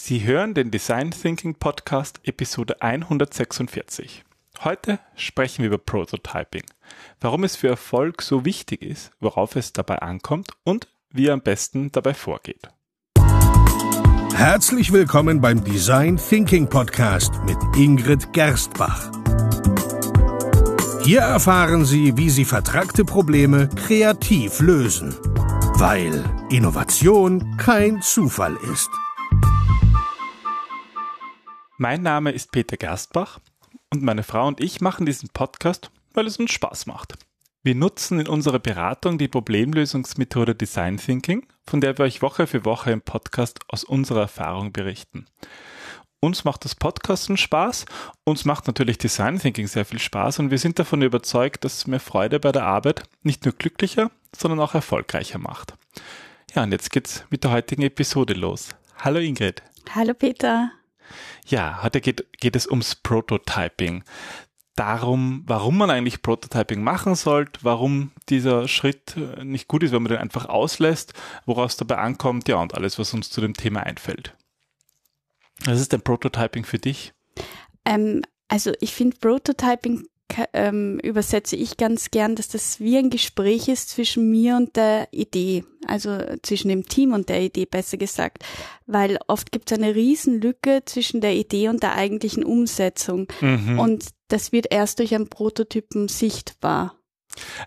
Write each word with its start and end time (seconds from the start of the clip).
Sie 0.00 0.24
hören 0.24 0.54
den 0.54 0.70
Design 0.70 1.10
Thinking 1.10 1.56
Podcast 1.56 2.20
Episode 2.22 2.80
146. 2.80 4.22
Heute 4.62 5.00
sprechen 5.16 5.62
wir 5.62 5.66
über 5.66 5.78
Prototyping, 5.78 6.62
warum 7.20 7.42
es 7.42 7.56
für 7.56 7.66
Erfolg 7.66 8.22
so 8.22 8.44
wichtig 8.44 8.82
ist, 8.82 9.10
worauf 9.18 9.56
es 9.56 9.72
dabei 9.72 9.98
ankommt 9.98 10.52
und 10.62 10.86
wie 11.10 11.24
ihr 11.24 11.32
am 11.32 11.40
besten 11.40 11.90
dabei 11.90 12.14
vorgeht. 12.14 12.68
Herzlich 14.34 14.92
willkommen 14.92 15.40
beim 15.40 15.64
Design 15.64 16.16
Thinking 16.16 16.68
Podcast 16.68 17.32
mit 17.44 17.58
Ingrid 17.76 18.32
Gerstbach. 18.32 19.10
Hier 21.02 21.22
erfahren 21.22 21.84
Sie, 21.84 22.16
wie 22.16 22.30
Sie 22.30 22.44
vertragte 22.44 23.04
Probleme 23.04 23.68
kreativ 23.74 24.60
lösen, 24.60 25.16
weil 25.74 26.24
Innovation 26.50 27.56
kein 27.56 28.00
Zufall 28.00 28.56
ist. 28.72 28.88
Mein 31.80 32.02
Name 32.02 32.32
ist 32.32 32.50
Peter 32.50 32.76
Gerstbach 32.76 33.38
und 33.92 34.02
meine 34.02 34.24
Frau 34.24 34.48
und 34.48 34.60
ich 34.60 34.80
machen 34.80 35.06
diesen 35.06 35.28
Podcast, 35.28 35.92
weil 36.12 36.26
es 36.26 36.36
uns 36.36 36.50
Spaß 36.50 36.86
macht. 36.86 37.14
Wir 37.62 37.76
nutzen 37.76 38.18
in 38.18 38.26
unserer 38.26 38.58
Beratung 38.58 39.16
die 39.16 39.28
Problemlösungsmethode 39.28 40.56
Design 40.56 40.96
Thinking, 40.96 41.46
von 41.64 41.80
der 41.80 41.96
wir 41.96 42.04
euch 42.04 42.20
Woche 42.20 42.48
für 42.48 42.64
Woche 42.64 42.90
im 42.90 43.00
Podcast 43.00 43.60
aus 43.68 43.84
unserer 43.84 44.22
Erfahrung 44.22 44.72
berichten. 44.72 45.26
Uns 46.18 46.42
macht 46.42 46.64
das 46.64 46.74
Podcasten 46.74 47.36
Spaß, 47.36 47.84
uns 48.24 48.44
macht 48.44 48.66
natürlich 48.66 48.98
Design 48.98 49.38
Thinking 49.38 49.68
sehr 49.68 49.84
viel 49.84 50.00
Spaß 50.00 50.40
und 50.40 50.50
wir 50.50 50.58
sind 50.58 50.80
davon 50.80 51.00
überzeugt, 51.00 51.62
dass 51.62 51.76
es 51.76 51.86
mehr 51.86 52.00
Freude 52.00 52.40
bei 52.40 52.50
der 52.50 52.64
Arbeit 52.64 53.04
nicht 53.22 53.44
nur 53.44 53.54
glücklicher, 53.54 54.10
sondern 54.34 54.58
auch 54.58 54.74
erfolgreicher 54.74 55.38
macht. 55.38 55.74
Ja, 56.56 56.64
und 56.64 56.72
jetzt 56.72 56.90
geht's 56.90 57.24
mit 57.30 57.44
der 57.44 57.52
heutigen 57.52 57.82
Episode 57.82 58.34
los. 58.34 58.70
Hallo 58.96 59.20
Ingrid. 59.20 59.62
Hallo 59.94 60.12
Peter. 60.12 60.72
Ja, 61.46 61.82
heute 61.82 62.00
geht, 62.00 62.26
geht 62.40 62.56
es 62.56 62.66
ums 62.66 62.94
Prototyping. 62.94 64.04
Darum, 64.76 65.42
warum 65.46 65.76
man 65.76 65.90
eigentlich 65.90 66.22
Prototyping 66.22 66.82
machen 66.82 67.16
sollte, 67.16 67.60
warum 67.62 68.12
dieser 68.28 68.68
Schritt 68.68 69.16
äh, 69.16 69.44
nicht 69.44 69.66
gut 69.66 69.82
ist, 69.82 69.92
wenn 69.92 70.02
man 70.02 70.12
den 70.12 70.20
einfach 70.20 70.46
auslässt, 70.46 71.14
woraus 71.46 71.76
dabei 71.76 71.98
ankommt, 71.98 72.48
ja, 72.48 72.56
und 72.56 72.74
alles, 72.74 72.98
was 72.98 73.12
uns 73.12 73.30
zu 73.30 73.40
dem 73.40 73.54
Thema 73.54 73.82
einfällt. 73.82 74.36
Was 75.64 75.80
ist 75.80 75.92
denn 75.92 76.02
Prototyping 76.02 76.64
für 76.64 76.78
dich? 76.78 77.12
Ähm, 77.84 78.22
also 78.46 78.72
ich 78.80 78.94
finde 78.94 79.16
Prototyping 79.18 80.06
ähm, 80.52 80.98
übersetze 81.00 81.56
ich 81.56 81.76
ganz 81.76 82.10
gern, 82.10 82.34
dass 82.36 82.48
das 82.48 82.80
wie 82.80 82.98
ein 82.98 83.10
Gespräch 83.10 83.68
ist 83.68 83.90
zwischen 83.90 84.30
mir 84.30 84.56
und 84.56 84.76
der 84.76 85.08
Idee, 85.10 85.64
also 85.86 86.18
zwischen 86.42 86.68
dem 86.68 86.86
Team 86.86 87.12
und 87.12 87.28
der 87.28 87.42
Idee, 87.42 87.66
besser 87.66 87.96
gesagt, 87.96 88.44
weil 88.86 89.18
oft 89.26 89.52
gibt 89.52 89.70
es 89.70 89.78
eine 89.78 89.94
Riesenlücke 89.94 90.82
zwischen 90.84 91.20
der 91.20 91.34
Idee 91.34 91.68
und 91.68 91.82
der 91.82 91.94
eigentlichen 91.94 92.44
Umsetzung 92.44 93.28
mhm. 93.40 93.78
und 93.78 94.04
das 94.28 94.52
wird 94.52 94.66
erst 94.70 94.98
durch 94.98 95.14
einen 95.14 95.28
Prototypen 95.28 96.08
sichtbar. 96.08 96.94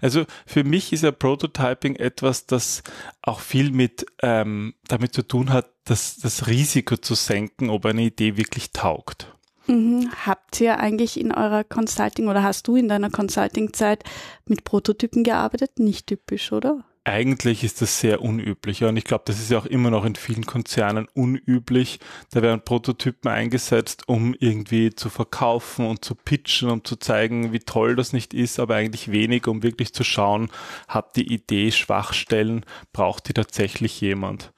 Also 0.01 0.25
für 0.45 0.63
mich 0.63 0.91
ist 0.91 1.03
ja 1.03 1.11
Prototyping 1.11 1.95
etwas, 1.95 2.45
das 2.45 2.83
auch 3.21 3.39
viel 3.39 3.71
mit 3.71 4.05
ähm, 4.21 4.73
damit 4.87 5.13
zu 5.13 5.21
tun 5.21 5.51
hat, 5.51 5.71
das, 5.85 6.17
das 6.17 6.47
Risiko 6.47 6.97
zu 6.97 7.15
senken, 7.15 7.69
ob 7.69 7.85
eine 7.85 8.03
Idee 8.03 8.37
wirklich 8.37 8.71
taugt. 8.71 9.33
Mhm. 9.71 10.11
Habt 10.25 10.59
ihr 10.59 10.79
eigentlich 10.79 11.17
in 11.17 11.31
eurer 11.31 11.63
Consulting 11.63 12.27
oder 12.27 12.43
hast 12.43 12.67
du 12.67 12.75
in 12.75 12.89
deiner 12.89 13.09
Consulting-Zeit 13.09 14.03
mit 14.45 14.65
Prototypen 14.65 15.23
gearbeitet? 15.23 15.79
Nicht 15.79 16.07
typisch, 16.07 16.51
oder? 16.51 16.83
Eigentlich 17.05 17.63
ist 17.63 17.81
das 17.81 17.99
sehr 17.99 18.21
unüblich 18.21 18.83
und 18.83 18.95
ich 18.95 19.05
glaube, 19.05 19.23
das 19.25 19.39
ist 19.39 19.49
ja 19.49 19.57
auch 19.57 19.65
immer 19.65 19.89
noch 19.89 20.05
in 20.05 20.15
vielen 20.15 20.45
Konzernen 20.45 21.07
unüblich. 21.15 21.99
Da 22.31 22.43
werden 22.43 22.63
Prototypen 22.63 23.31
eingesetzt, 23.31 24.07
um 24.07 24.35
irgendwie 24.37 24.93
zu 24.93 25.09
verkaufen 25.09 25.87
und 25.87 26.05
zu 26.05 26.13
pitchen, 26.13 26.69
um 26.69 26.83
zu 26.83 26.97
zeigen, 26.97 27.53
wie 27.53 27.59
toll 27.59 27.95
das 27.95 28.13
nicht 28.13 28.35
ist, 28.35 28.59
aber 28.59 28.75
eigentlich 28.75 29.09
wenig, 29.09 29.47
um 29.47 29.63
wirklich 29.63 29.93
zu 29.93 30.03
schauen, 30.03 30.49
hat 30.87 31.15
die 31.15 31.33
Idee 31.33 31.71
Schwachstellen, 31.71 32.65
braucht 32.93 33.29
die 33.29 33.33
tatsächlich 33.33 33.99
jemand. 33.99 34.51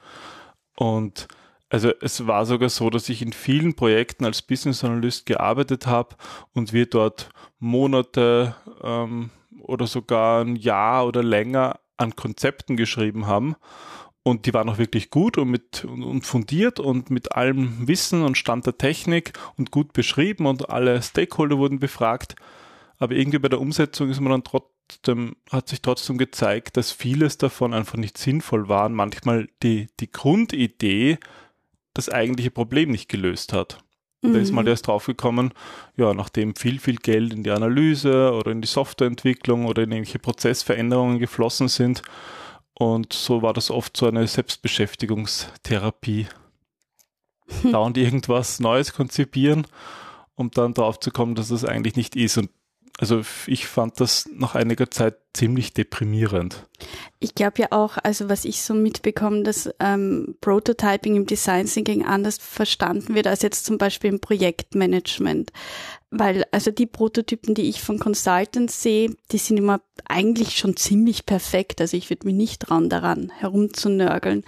Und 0.76 1.28
also 1.74 1.92
es 2.02 2.28
war 2.28 2.46
sogar 2.46 2.70
so, 2.70 2.92
dass 2.92 3.10
ich 3.10 3.24
in 3.24 3.34
vielen 3.34 3.74
Projekten 3.74 4.26
als 4.26 4.44
Business 4.44 4.84
Analyst 4.84 5.26
gearbeitet 5.26 5.88
habe 5.88 6.16
und 6.54 6.72
wir 6.72 6.86
dort 6.86 7.32
Monate 7.58 8.56
ähm, 8.84 9.32
oder 9.60 9.88
sogar 9.88 10.46
ein 10.46 10.56
Jahr 10.56 11.08
oder 11.08 11.24
länger 11.24 11.80
an 11.98 12.16
Konzepten 12.16 12.78
geschrieben 12.78 13.26
haben. 13.26 13.56
Und 14.22 14.46
die 14.46 14.54
waren 14.54 14.70
auch 14.70 14.78
wirklich 14.78 15.10
gut 15.10 15.40
und, 15.40 15.50
mit, 15.50 15.84
und 15.84 16.28
fundiert 16.28 16.80
und 16.80 17.10
mit 17.10 17.32
allem 17.32 17.88
Wissen 17.88 18.22
und 18.22 18.38
Stand 18.38 18.68
der 18.68 18.78
Technik 18.78 19.34
und 19.58 19.72
gut 19.72 19.94
beschrieben 19.94 20.46
und 20.46 20.70
alle 20.70 21.02
Stakeholder 21.02 21.58
wurden 21.58 21.80
befragt. 21.80 22.36
Aber 23.00 23.16
irgendwie 23.16 23.40
bei 23.40 23.50
der 23.50 23.60
Umsetzung 23.60 24.12
ist 24.12 24.22
man 24.22 24.32
dann 24.32 24.44
trotzdem, 24.44 25.38
hat 25.52 25.70
sich 25.70 25.82
trotzdem 25.82 26.20
gezeigt, 26.20 26.78
dass 26.78 26.92
vieles 26.92 27.40
davon 27.40 27.74
einfach 27.74 27.98
nicht 27.98 28.20
sinnvoll 28.20 28.70
war. 28.70 28.90
Manchmal 28.90 29.50
die, 29.64 29.88
die 30.00 30.12
Grundidee 30.12 31.18
das 31.94 32.09
eigentliche 32.09 32.52
Problem 32.52 32.92
nicht 32.92 33.09
gelöst 33.09 33.54
hat. 33.54 33.84
Da 34.24 34.40
ist 34.40 34.54
mal 34.54 34.62
mhm. 34.62 34.70
erst 34.70 34.88
draufgekommen, 34.88 35.54
ja, 35.98 36.14
nachdem 36.14 36.56
viel, 36.56 36.80
viel 36.80 36.96
Geld 36.96 37.34
in 37.34 37.44
die 37.44 37.52
Analyse 37.52 38.31
oder 38.31 38.52
in 38.52 38.62
die 38.62 38.70
Softwareentwicklung 38.70 39.66
oder 39.66 39.84
in 39.84 39.92
irgendwelche 39.92 40.20
Prozessveränderungen 40.20 41.20
geflossen 41.20 41.68
sind. 41.68 42.04
Und 42.74 43.12
so 43.12 43.42
war 43.42 43.52
das 43.52 43.70
oft 43.70 43.98
so 43.98 44.08
eine 44.08 44.26
Selbstbeschäftigungstherapie. 44.26 46.28
Dauernd 47.70 47.98
irgendwas 47.98 48.62
Neues 48.62 48.94
konzipieren, 48.94 49.68
um 50.36 50.50
dann 50.52 50.74
drauf 50.74 51.02
zu 51.02 51.12
kommen, 51.12 51.36
dass 51.36 51.50
das 51.50 51.66
eigentlich 51.66 51.98
nicht 51.98 52.16
ist. 52.16 52.38
Und 52.38 52.50
also 53.00 53.22
ich 53.48 53.66
fand 53.66 54.00
das 54.00 54.30
nach 54.31 54.54
einiger 54.54 54.92
Zeit 54.92 55.18
ziemlich 55.34 55.74
deprimierend. 55.74 56.68
Ich 57.20 57.34
glaube 57.34 57.64
ja 57.64 57.68
auch, 57.72 57.98
also 58.04 58.30
was 58.30 58.46
ich 58.46 58.62
so 58.62 58.76
mitbekomme, 58.76 59.42
dass 59.42 59.70
ähm, 59.80 60.36
Prototyping 60.42 61.16
im 61.16 61.26
Design 61.26 61.66
Thinking 61.66 62.06
anders 62.06 62.38
verstanden 62.38 63.16
wird 63.16 63.26
als 63.26 63.42
jetzt 63.42 63.66
zum 63.66 63.80
Beispiel 63.80 64.12
im 64.12 64.20
Projektmanagement. 64.20 65.52
Weil 66.12 66.46
also 66.52 66.70
die 66.70 66.86
Prototypen, 66.86 67.56
die 67.56 67.68
ich 67.68 67.81
von 67.81 67.98
Consultants 67.98 68.84
sehe, 68.84 69.16
die 69.31 69.40
sind 69.40 69.58
immer 69.58 69.81
eigentlich 70.06 70.56
schon 70.56 70.78
ziemlich 70.78 71.25
perfekt. 71.25 71.81
Also 71.81 71.98
ich 71.98 72.12
würde 72.12 72.28
mich 72.28 72.36
nicht 72.36 72.62
trauen, 72.62 72.90
daran 72.90 73.31
herumzunörgeln. 73.31 74.44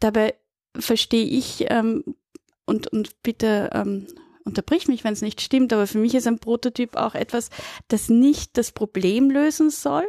Dabei 0.00 0.34
verstehe 0.78 1.26
ich 1.26 1.66
ähm, 1.68 2.04
und, 2.64 2.86
und 2.86 3.22
bitte 3.22 3.70
ähm, 3.74 4.06
unterbrich 4.46 4.88
mich, 4.88 5.04
wenn 5.04 5.12
es 5.12 5.22
nicht 5.22 5.40
stimmt, 5.40 5.72
aber 5.72 5.86
für 5.86 5.98
mich 5.98 6.14
ist 6.14 6.26
ein 6.26 6.38
Prototyp 6.38 6.96
auch 6.96 7.14
etwas, 7.14 7.50
das 7.88 8.08
nicht 8.08 8.56
das 8.56 8.72
Problem 8.72 9.30
lösen 9.30 9.70
soll, 9.70 10.06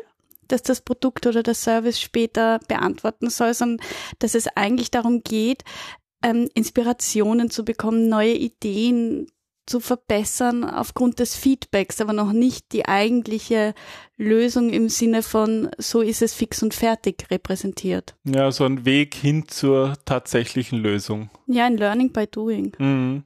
dass 0.47 0.63
das 0.63 0.81
Produkt 0.81 1.25
oder 1.27 1.43
der 1.43 1.55
Service 1.55 1.99
später 1.99 2.59
beantworten 2.67 3.29
soll, 3.29 3.53
sondern 3.53 3.85
dass 4.19 4.35
es 4.35 4.47
eigentlich 4.55 4.91
darum 4.91 5.23
geht, 5.23 5.63
ähm, 6.23 6.49
Inspirationen 6.53 7.49
zu 7.49 7.65
bekommen, 7.65 8.09
neue 8.09 8.33
Ideen 8.33 9.27
zu 9.67 9.81
verbessern 9.81 10.63
aufgrund 10.63 11.19
des 11.19 11.35
Feedbacks, 11.35 11.99
aber 11.99 12.13
noch 12.13 12.31
nicht 12.31 12.71
die 12.71 12.87
eigentliche 12.87 13.73
Lösung 14.15 14.69
im 14.69 14.89
Sinne 14.89 15.21
von 15.21 15.69
so 15.77 16.01
ist 16.01 16.21
es 16.21 16.33
fix 16.33 16.63
und 16.63 16.73
fertig 16.73 17.27
repräsentiert. 17.29 18.15
Ja, 18.23 18.49
so 18.51 18.63
ein 18.63 18.85
Weg 18.85 19.13
hin 19.13 19.47
zur 19.47 19.97
tatsächlichen 20.05 20.79
Lösung. 20.79 21.29
Ja, 21.47 21.65
ein 21.65 21.77
Learning 21.77 22.13
by 22.13 22.27
Doing. 22.27 22.75
Mhm. 22.79 23.23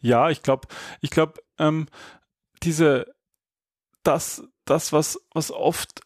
Ja, 0.00 0.30
ich 0.30 0.42
glaube, 0.42 0.68
ich 1.00 1.10
glaube, 1.10 1.40
ähm, 1.58 1.86
diese, 2.62 3.14
das, 4.02 4.42
das, 4.64 4.92
was, 4.92 5.20
was 5.32 5.50
oft 5.50 6.00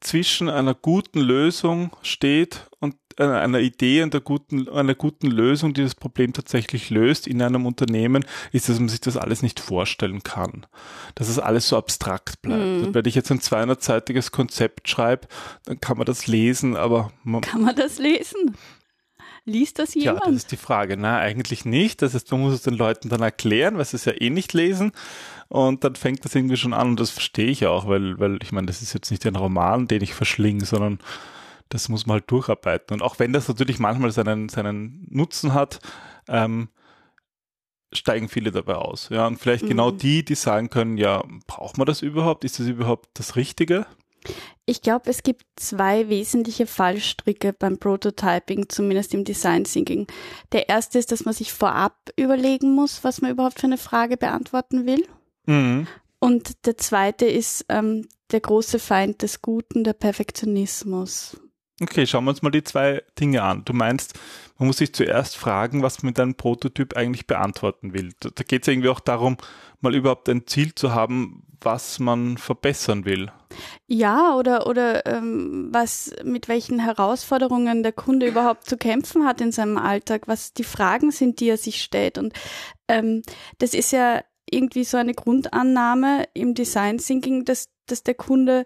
zwischen 0.00 0.48
einer 0.48 0.74
guten 0.74 1.20
Lösung 1.20 1.96
steht 2.02 2.68
und 2.78 2.96
einer 3.16 3.60
Idee 3.60 4.02
und 4.02 4.14
einer 4.14 4.20
guten, 4.20 4.68
einer 4.68 4.94
guten 4.94 5.28
Lösung, 5.28 5.72
die 5.72 5.82
das 5.82 5.94
Problem 5.94 6.32
tatsächlich 6.32 6.90
löst 6.90 7.26
in 7.26 7.40
einem 7.40 7.64
Unternehmen, 7.64 8.24
ist, 8.52 8.68
dass 8.68 8.78
man 8.78 8.88
sich 8.88 9.00
das 9.00 9.16
alles 9.16 9.42
nicht 9.42 9.60
vorstellen 9.60 10.22
kann. 10.22 10.66
Dass 11.14 11.28
es 11.28 11.38
alles 11.38 11.68
so 11.68 11.76
abstrakt 11.76 12.42
bleibt. 12.42 12.88
Mhm. 12.88 12.94
Wenn 12.94 13.04
ich 13.06 13.14
jetzt 13.14 13.30
ein 13.30 13.40
200-seitiges 13.40 14.30
Konzept 14.30 14.88
schreibe, 14.88 15.28
dann 15.64 15.80
kann 15.80 15.96
man 15.96 16.06
das 16.06 16.26
lesen, 16.26 16.76
aber 16.76 17.12
man 17.22 17.40
kann 17.42 17.62
man 17.62 17.76
das 17.76 17.98
lesen? 17.98 18.56
Liest 19.46 19.78
das 19.78 19.94
jemand? 19.94 20.20
Ja, 20.20 20.26
das 20.26 20.36
ist 20.36 20.52
die 20.52 20.56
Frage. 20.56 20.96
Na, 20.96 21.18
eigentlich 21.18 21.64
nicht. 21.64 22.00
Das 22.00 22.14
heißt, 22.14 22.30
man 22.32 22.40
muss 22.40 22.54
es 22.54 22.62
den 22.62 22.74
Leuten 22.74 23.10
dann 23.10 23.20
erklären, 23.20 23.76
weil 23.76 23.84
sie 23.84 23.96
es 23.96 24.06
ja 24.06 24.12
eh 24.18 24.30
nicht 24.30 24.54
lesen. 24.54 24.92
Und 25.48 25.84
dann 25.84 25.96
fängt 25.96 26.24
das 26.24 26.34
irgendwie 26.34 26.56
schon 26.56 26.72
an 26.72 26.88
und 26.90 27.00
das 27.00 27.10
verstehe 27.10 27.48
ich 27.48 27.66
auch, 27.66 27.86
weil, 27.86 28.18
weil 28.18 28.38
ich 28.42 28.52
meine, 28.52 28.66
das 28.66 28.80
ist 28.80 28.94
jetzt 28.94 29.10
nicht 29.10 29.26
ein 29.26 29.36
Roman, 29.36 29.86
den 29.86 30.02
ich 30.02 30.14
verschlinge, 30.14 30.64
sondern 30.64 30.98
das 31.68 31.88
muss 31.88 32.06
man 32.06 32.14
halt 32.14 32.30
durcharbeiten. 32.30 32.94
Und 32.94 33.02
auch 33.02 33.18
wenn 33.18 33.32
das 33.32 33.48
natürlich 33.48 33.78
manchmal 33.78 34.10
seinen, 34.12 34.48
seinen 34.48 35.06
Nutzen 35.10 35.52
hat, 35.52 35.80
ähm, 36.28 36.68
steigen 37.92 38.28
viele 38.28 38.50
dabei 38.50 38.76
aus. 38.76 39.08
Ja, 39.10 39.26
und 39.26 39.38
vielleicht 39.38 39.66
genau 39.66 39.90
mhm. 39.90 39.98
genau 39.98 40.02
die, 40.02 40.24
die 40.24 40.34
sagen 40.34 40.70
können, 40.70 40.96
ja, 40.96 41.22
braucht 41.46 41.78
man 41.78 41.86
das 41.86 42.02
überhaupt? 42.02 42.44
Ist 42.44 42.58
das 42.58 42.66
überhaupt 42.66 43.10
das 43.14 43.36
Richtige? 43.36 43.86
Ich 44.66 44.82
glaube, 44.82 45.10
es 45.10 45.22
gibt 45.22 45.44
zwei 45.56 46.08
wesentliche 46.08 46.66
Fallstricke 46.66 47.52
beim 47.52 47.78
Prototyping, 47.78 48.68
zumindest 48.68 49.12
im 49.14 49.24
Design 49.24 49.64
Thinking. 49.64 50.06
Der 50.52 50.68
erste 50.68 50.98
ist, 50.98 51.12
dass 51.12 51.24
man 51.24 51.34
sich 51.34 51.52
vorab 51.52 51.94
überlegen 52.16 52.74
muss, 52.74 53.04
was 53.04 53.20
man 53.20 53.30
überhaupt 53.30 53.60
für 53.60 53.66
eine 53.66 53.78
Frage 53.78 54.16
beantworten 54.16 54.86
will. 54.86 55.06
Mhm. 55.46 55.86
Und 56.18 56.66
der 56.66 56.78
zweite 56.78 57.26
ist 57.26 57.66
ähm, 57.68 58.08
der 58.32 58.40
große 58.40 58.78
Feind 58.78 59.20
des 59.22 59.42
Guten, 59.42 59.84
der 59.84 59.92
Perfektionismus. 59.92 61.36
Okay, 61.80 62.06
schauen 62.06 62.24
wir 62.24 62.30
uns 62.30 62.42
mal 62.42 62.50
die 62.50 62.62
zwei 62.62 63.02
Dinge 63.18 63.42
an. 63.42 63.64
Du 63.64 63.72
meinst, 63.72 64.18
man 64.58 64.68
muss 64.68 64.76
sich 64.76 64.94
zuerst 64.94 65.36
fragen, 65.36 65.82
was 65.82 66.02
man 66.02 66.10
mit 66.10 66.20
einem 66.20 66.34
Prototyp 66.34 66.96
eigentlich 66.96 67.26
beantworten 67.26 67.92
will. 67.92 68.12
Da, 68.20 68.30
da 68.32 68.44
geht 68.44 68.62
es 68.62 68.68
irgendwie 68.68 68.88
auch 68.88 69.00
darum, 69.00 69.36
mal 69.80 69.94
überhaupt 69.94 70.28
ein 70.28 70.46
Ziel 70.46 70.74
zu 70.74 70.94
haben, 70.94 71.44
was 71.60 71.98
man 71.98 72.38
verbessern 72.38 73.04
will. 73.04 73.32
Ja, 73.86 74.36
oder, 74.36 74.66
oder 74.68 75.04
ähm, 75.06 75.68
was, 75.72 76.12
mit 76.22 76.48
welchen 76.48 76.78
Herausforderungen 76.78 77.82
der 77.82 77.92
Kunde 77.92 78.26
überhaupt 78.26 78.66
zu 78.68 78.76
kämpfen 78.76 79.26
hat 79.26 79.40
in 79.40 79.50
seinem 79.50 79.76
Alltag, 79.76 80.28
was 80.28 80.52
die 80.52 80.64
Fragen 80.64 81.10
sind, 81.10 81.40
die 81.40 81.48
er 81.48 81.56
sich 81.56 81.82
stellt. 81.82 82.18
Und 82.18 82.34
ähm, 82.88 83.22
das 83.58 83.74
ist 83.74 83.90
ja 83.90 84.22
irgendwie 84.50 84.84
so 84.84 84.96
eine 84.96 85.14
Grundannahme 85.14 86.24
im 86.34 86.54
Design 86.54 86.98
Thinking, 86.98 87.44
dass, 87.44 87.68
dass 87.86 88.02
der 88.02 88.14
Kunde 88.14 88.64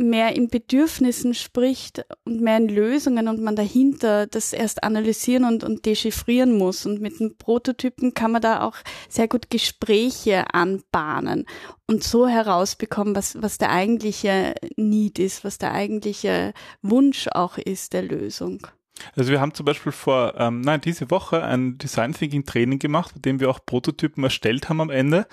mehr 0.00 0.34
in 0.34 0.48
Bedürfnissen 0.48 1.34
spricht 1.34 2.04
und 2.24 2.40
mehr 2.40 2.56
in 2.56 2.68
Lösungen 2.68 3.28
und 3.28 3.40
man 3.40 3.54
dahinter 3.54 4.26
das 4.26 4.52
erst 4.52 4.82
analysieren 4.82 5.44
und, 5.44 5.62
und 5.62 5.84
dechiffrieren 5.84 6.56
muss. 6.56 6.86
Und 6.86 7.00
mit 7.00 7.20
den 7.20 7.36
Prototypen 7.36 8.14
kann 8.14 8.32
man 8.32 8.42
da 8.42 8.62
auch 8.62 8.76
sehr 9.08 9.28
gut 9.28 9.50
Gespräche 9.50 10.54
anbahnen 10.54 11.46
und 11.86 12.02
so 12.02 12.26
herausbekommen, 12.26 13.14
was, 13.14 13.40
was 13.42 13.58
der 13.58 13.70
eigentliche 13.70 14.54
Need 14.76 15.18
ist, 15.18 15.44
was 15.44 15.58
der 15.58 15.72
eigentliche 15.72 16.54
Wunsch 16.82 17.28
auch 17.28 17.58
ist 17.58 17.92
der 17.92 18.02
Lösung. 18.02 18.66
Also 19.16 19.30
wir 19.30 19.40
haben 19.40 19.54
zum 19.54 19.66
Beispiel 19.66 19.92
vor, 19.92 20.34
ähm, 20.36 20.60
nein, 20.60 20.80
diese 20.80 21.10
Woche 21.10 21.42
ein 21.42 21.78
Design 21.78 22.12
Thinking 22.12 22.44
Training 22.44 22.78
gemacht, 22.78 23.12
bei 23.14 23.20
dem 23.20 23.40
wir 23.40 23.50
auch 23.50 23.60
Prototypen 23.64 24.24
erstellt 24.24 24.68
haben 24.68 24.80
am 24.80 24.90
Ende 24.90 25.26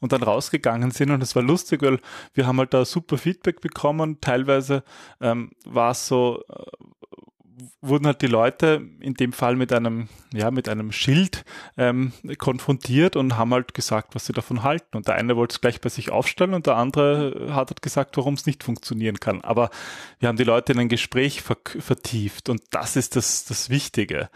und 0.00 0.12
dann 0.12 0.22
rausgegangen 0.22 0.90
sind 0.90 1.10
und 1.10 1.22
es 1.22 1.36
war 1.36 1.42
lustig, 1.42 1.82
weil 1.82 1.98
wir 2.34 2.46
haben 2.46 2.58
halt 2.58 2.74
da 2.74 2.84
super 2.84 3.18
Feedback 3.18 3.60
bekommen. 3.60 4.20
Teilweise 4.20 4.82
ähm, 5.20 5.50
war 5.64 5.92
es 5.92 6.06
so, 6.06 6.42
äh, 6.48 6.99
wurden 7.80 8.06
halt 8.06 8.22
die 8.22 8.26
Leute 8.26 8.86
in 9.00 9.14
dem 9.14 9.32
Fall 9.32 9.56
mit 9.56 9.72
einem, 9.72 10.08
ja, 10.32 10.50
mit 10.50 10.68
einem 10.68 10.92
Schild 10.92 11.44
ähm, 11.76 12.12
konfrontiert 12.38 13.16
und 13.16 13.36
haben 13.36 13.52
halt 13.52 13.74
gesagt, 13.74 14.14
was 14.14 14.26
sie 14.26 14.32
davon 14.32 14.62
halten. 14.62 14.96
Und 14.96 15.08
der 15.08 15.14
eine 15.14 15.36
wollte 15.36 15.54
es 15.54 15.60
gleich 15.60 15.80
bei 15.80 15.88
sich 15.88 16.10
aufstellen 16.10 16.54
und 16.54 16.66
der 16.66 16.76
andere 16.76 17.48
hat 17.54 17.70
halt 17.70 17.82
gesagt, 17.82 18.16
warum 18.16 18.34
es 18.34 18.46
nicht 18.46 18.64
funktionieren 18.64 19.20
kann. 19.20 19.40
Aber 19.42 19.70
wir 20.18 20.28
haben 20.28 20.36
die 20.36 20.44
Leute 20.44 20.72
in 20.72 20.80
ein 20.80 20.88
Gespräch 20.88 21.42
ver 21.42 21.56
vertieft 21.78 22.48
und 22.48 22.62
das 22.70 22.96
ist 22.96 23.16
das, 23.16 23.44
das 23.44 23.70
Wichtige. 23.70 24.30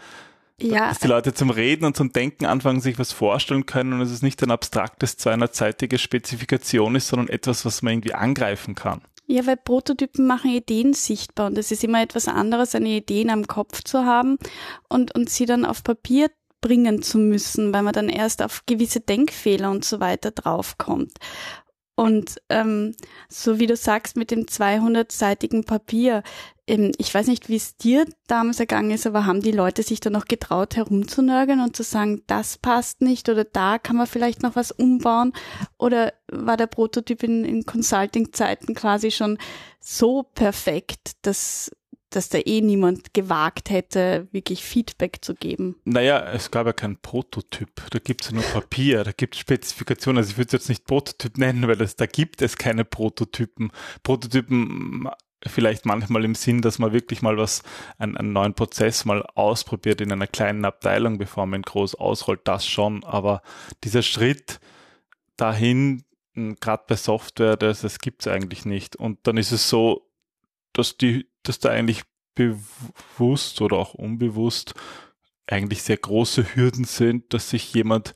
Ja. 0.59 0.89
Dass 0.89 0.99
die 0.99 1.07
Leute 1.07 1.33
zum 1.33 1.49
Reden 1.49 1.85
und 1.85 1.97
zum 1.97 2.13
Denken 2.13 2.45
anfangen, 2.45 2.79
sich 2.79 2.97
was 2.97 3.11
vorstellen 3.11 3.65
können 3.65 3.93
und 3.93 4.01
es 4.01 4.11
ist 4.11 4.23
nicht 4.23 4.41
ein 4.41 4.51
abstraktes 4.51 5.19
200-seitige 5.19 5.97
Spezifikation 5.97 6.95
ist, 6.95 7.09
sondern 7.09 7.27
etwas, 7.27 7.65
was 7.65 7.81
man 7.81 7.93
irgendwie 7.93 8.13
angreifen 8.13 8.73
kann. 8.75 9.01
Ja, 9.27 9.45
weil 9.47 9.57
Prototypen 9.57 10.27
machen 10.27 10.51
Ideen 10.51 10.93
sichtbar 10.93 11.47
und 11.47 11.57
es 11.57 11.71
ist 11.71 11.83
immer 11.83 12.01
etwas 12.01 12.27
anderes, 12.27 12.75
eine 12.75 12.89
Idee 12.89 13.21
in 13.21 13.31
einem 13.31 13.47
Kopf 13.47 13.83
zu 13.83 14.05
haben 14.05 14.37
und, 14.87 15.15
und 15.15 15.29
sie 15.29 15.45
dann 15.45 15.65
auf 15.65 15.83
Papier 15.83 16.29
bringen 16.61 17.01
zu 17.01 17.17
müssen, 17.17 17.73
weil 17.73 17.83
man 17.83 17.93
dann 17.93 18.09
erst 18.09 18.43
auf 18.43 18.63
gewisse 18.65 18.99
Denkfehler 18.99 19.71
und 19.71 19.83
so 19.83 19.99
weiter 19.99 20.31
draufkommt. 20.31 21.13
Und 21.95 22.41
ähm, 22.49 22.93
so 23.29 23.59
wie 23.59 23.67
du 23.67 23.75
sagst, 23.75 24.17
mit 24.17 24.29
dem 24.29 24.45
200-seitigen 24.45 25.63
Papier, 25.63 26.23
ich 26.67 27.13
weiß 27.13 27.27
nicht, 27.27 27.47
wie 27.47 27.57
es 27.57 27.77
dir 27.77 28.05
damals 28.27 28.59
ergangen 28.59 28.89
ist, 28.89 29.05
aber 29.05 29.25
haben 29.27 29.41
die 29.41 29.51
Leute 29.51 29.83
sich 29.83 29.99
da 29.99 30.09
noch 30.09 30.25
getraut, 30.25 30.75
herumzunörgeln 30.75 31.61
und 31.61 31.75
zu 31.75 31.83
sagen, 31.83 32.23
das 32.25 32.57
passt 32.57 33.01
nicht 33.01 33.29
oder 33.29 33.43
da 33.43 33.77
kann 33.77 33.95
man 33.95 34.07
vielleicht 34.07 34.41
noch 34.41 34.55
was 34.55 34.71
umbauen? 34.71 35.33
Oder 35.77 36.13
war 36.31 36.57
der 36.57 36.67
Prototyp 36.67 37.21
in, 37.21 37.45
in 37.45 37.65
Consulting-Zeiten 37.65 38.73
quasi 38.73 39.11
schon 39.11 39.37
so 39.79 40.23
perfekt, 40.23 41.11
dass 41.21 41.71
dass 42.15 42.29
da 42.29 42.37
eh 42.37 42.61
niemand 42.61 43.13
gewagt 43.13 43.69
hätte, 43.69 44.27
wirklich 44.31 44.63
Feedback 44.63 45.17
zu 45.21 45.35
geben. 45.35 45.75
Naja, 45.83 46.31
es 46.31 46.49
gab 46.49 46.65
ja 46.65 46.71
keinen 46.71 46.97
Prototyp. 46.97 47.81
Da 47.89 47.99
gibt 47.99 48.23
es 48.23 48.31
ja 48.31 48.35
nur 48.35 48.43
Papier, 48.45 49.03
da 49.03 49.11
gibt 49.11 49.35
es 49.35 49.41
Spezifikationen. 49.41 50.19
Also 50.19 50.31
ich 50.31 50.37
würde 50.37 50.47
es 50.47 50.53
jetzt 50.53 50.69
nicht 50.69 50.85
Prototyp 50.85 51.37
nennen, 51.37 51.67
weil 51.67 51.81
es, 51.81 51.97
da 51.97 52.05
gibt 52.05 52.41
es 52.41 52.57
keine 52.57 52.85
Prototypen. 52.85 53.71
Prototypen 54.03 55.09
vielleicht 55.47 55.85
manchmal 55.85 56.25
im 56.25 56.35
Sinn, 56.35 56.61
dass 56.61 56.79
man 56.79 56.93
wirklich 56.93 57.21
mal 57.21 57.37
was, 57.37 57.63
einen, 57.97 58.17
einen 58.17 58.33
neuen 58.33 58.53
Prozess 58.53 59.05
mal 59.05 59.23
ausprobiert 59.35 60.01
in 60.01 60.11
einer 60.11 60.27
kleinen 60.27 60.65
Abteilung, 60.65 61.17
bevor 61.17 61.45
man 61.45 61.61
groß 61.61 61.95
ausrollt, 61.95 62.41
das 62.45 62.67
schon. 62.67 63.03
Aber 63.03 63.41
dieser 63.83 64.01
Schritt 64.01 64.59
dahin, 65.37 66.03
gerade 66.33 66.83
bei 66.87 66.95
Software, 66.95 67.57
das, 67.57 67.81
das 67.81 67.99
gibt 67.99 68.21
es 68.21 68.27
eigentlich 68.27 68.65
nicht. 68.65 68.95
Und 68.95 69.19
dann 69.27 69.37
ist 69.37 69.51
es 69.51 69.69
so, 69.69 70.09
dass 70.73 70.97
die 70.97 71.27
dass 71.47 71.59
da 71.59 71.69
eigentlich 71.69 72.03
bewusst 72.33 73.61
oder 73.61 73.77
auch 73.77 73.93
unbewusst 73.93 74.73
eigentlich 75.47 75.83
sehr 75.83 75.97
große 75.97 76.55
Hürden 76.55 76.85
sind, 76.85 77.33
dass 77.33 77.49
sich 77.49 77.73
jemand 77.73 78.13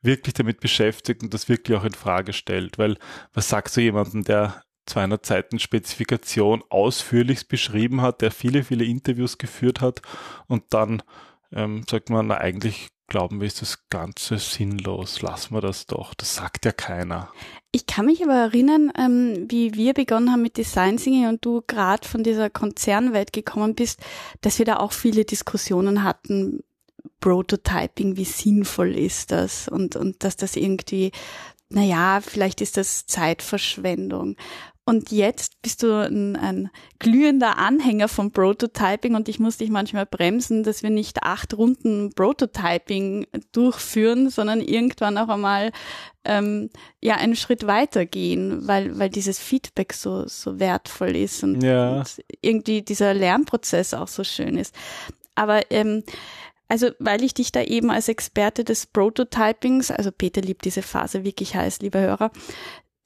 wirklich 0.00 0.34
damit 0.34 0.60
beschäftigt 0.60 1.22
und 1.22 1.34
das 1.34 1.48
wirklich 1.48 1.76
auch 1.76 1.84
in 1.84 1.92
Frage 1.92 2.32
stellt. 2.32 2.78
Weil 2.78 2.98
was 3.32 3.48
sagst 3.48 3.76
du 3.76 3.80
jemandem, 3.80 4.24
der 4.24 4.62
200 4.88 5.24
Seiten 5.24 5.58
Spezifikation 5.58 6.64
ausführlichst 6.68 7.48
beschrieben 7.48 8.02
hat, 8.02 8.22
der 8.22 8.30
viele, 8.30 8.64
viele 8.64 8.84
Interviews 8.84 9.38
geführt 9.38 9.80
hat 9.80 10.02
und 10.46 10.64
dann 10.70 11.02
ähm, 11.52 11.84
sagt 11.88 12.10
man, 12.10 12.26
na 12.26 12.38
eigentlich 12.38 12.88
glauben 13.08 13.40
wir, 13.40 13.46
ist 13.46 13.62
das 13.62 13.88
Ganze 13.88 14.38
sinnlos. 14.38 15.22
Lassen 15.22 15.54
wir 15.54 15.60
das 15.60 15.86
doch. 15.86 16.14
Das 16.14 16.36
sagt 16.36 16.64
ja 16.64 16.72
keiner. 16.72 17.30
Ich 17.72 17.86
kann 17.86 18.06
mich 18.06 18.22
aber 18.22 18.34
erinnern, 18.34 18.92
ähm, 18.96 19.46
wie 19.48 19.74
wir 19.74 19.94
begonnen 19.94 20.30
haben 20.30 20.42
mit 20.42 20.56
Design 20.56 20.98
Thinking 20.98 21.28
und 21.28 21.44
du 21.44 21.62
gerade 21.66 22.06
von 22.06 22.22
dieser 22.22 22.50
Konzernwelt 22.50 23.32
gekommen 23.32 23.74
bist, 23.74 24.00
dass 24.42 24.58
wir 24.58 24.66
da 24.66 24.76
auch 24.76 24.92
viele 24.92 25.24
Diskussionen 25.24 26.04
hatten. 26.04 26.62
Prototyping, 27.20 28.16
wie 28.16 28.24
sinnvoll 28.24 28.96
ist 28.96 29.32
das? 29.32 29.68
Und, 29.68 29.96
und 29.96 30.22
dass 30.22 30.36
das 30.36 30.54
irgendwie, 30.54 31.10
naja, 31.68 32.20
vielleicht 32.20 32.60
ist 32.60 32.76
das 32.76 33.06
Zeitverschwendung. 33.06 34.36
Und 34.88 35.10
jetzt 35.12 35.60
bist 35.60 35.82
du 35.82 35.92
ein, 35.92 36.34
ein, 36.34 36.70
glühender 36.98 37.58
Anhänger 37.58 38.08
von 38.08 38.32
Prototyping 38.32 39.14
und 39.14 39.28
ich 39.28 39.38
muss 39.38 39.58
dich 39.58 39.68
manchmal 39.68 40.06
bremsen, 40.06 40.62
dass 40.62 40.82
wir 40.82 40.88
nicht 40.88 41.24
acht 41.24 41.52
Runden 41.52 42.14
Prototyping 42.14 43.26
durchführen, 43.52 44.30
sondern 44.30 44.62
irgendwann 44.62 45.18
auch 45.18 45.28
einmal 45.28 45.72
ähm, 46.24 46.70
ja 47.02 47.16
einen 47.16 47.36
Schritt 47.36 47.66
weiter 47.66 48.06
gehen, 48.06 48.66
weil, 48.66 48.98
weil 48.98 49.10
dieses 49.10 49.38
Feedback 49.38 49.92
so, 49.92 50.26
so 50.26 50.58
wertvoll 50.58 51.16
ist 51.16 51.44
und, 51.44 51.62
ja. 51.62 51.98
und 51.98 52.24
irgendwie 52.40 52.80
dieser 52.80 53.12
Lernprozess 53.12 53.92
auch 53.92 54.08
so 54.08 54.24
schön 54.24 54.56
ist. 54.56 54.74
Aber 55.34 55.70
ähm, 55.70 56.02
also, 56.68 56.88
weil 56.98 57.22
ich 57.22 57.34
dich 57.34 57.52
da 57.52 57.62
eben 57.62 57.90
als 57.90 58.08
Experte 58.08 58.64
des 58.64 58.86
Prototypings, 58.86 59.90
also 59.90 60.10
Peter 60.12 60.40
liebt 60.40 60.64
diese 60.64 60.80
Phase 60.80 61.24
wirklich 61.24 61.54
heiß, 61.54 61.80
lieber 61.80 62.00
Hörer, 62.00 62.30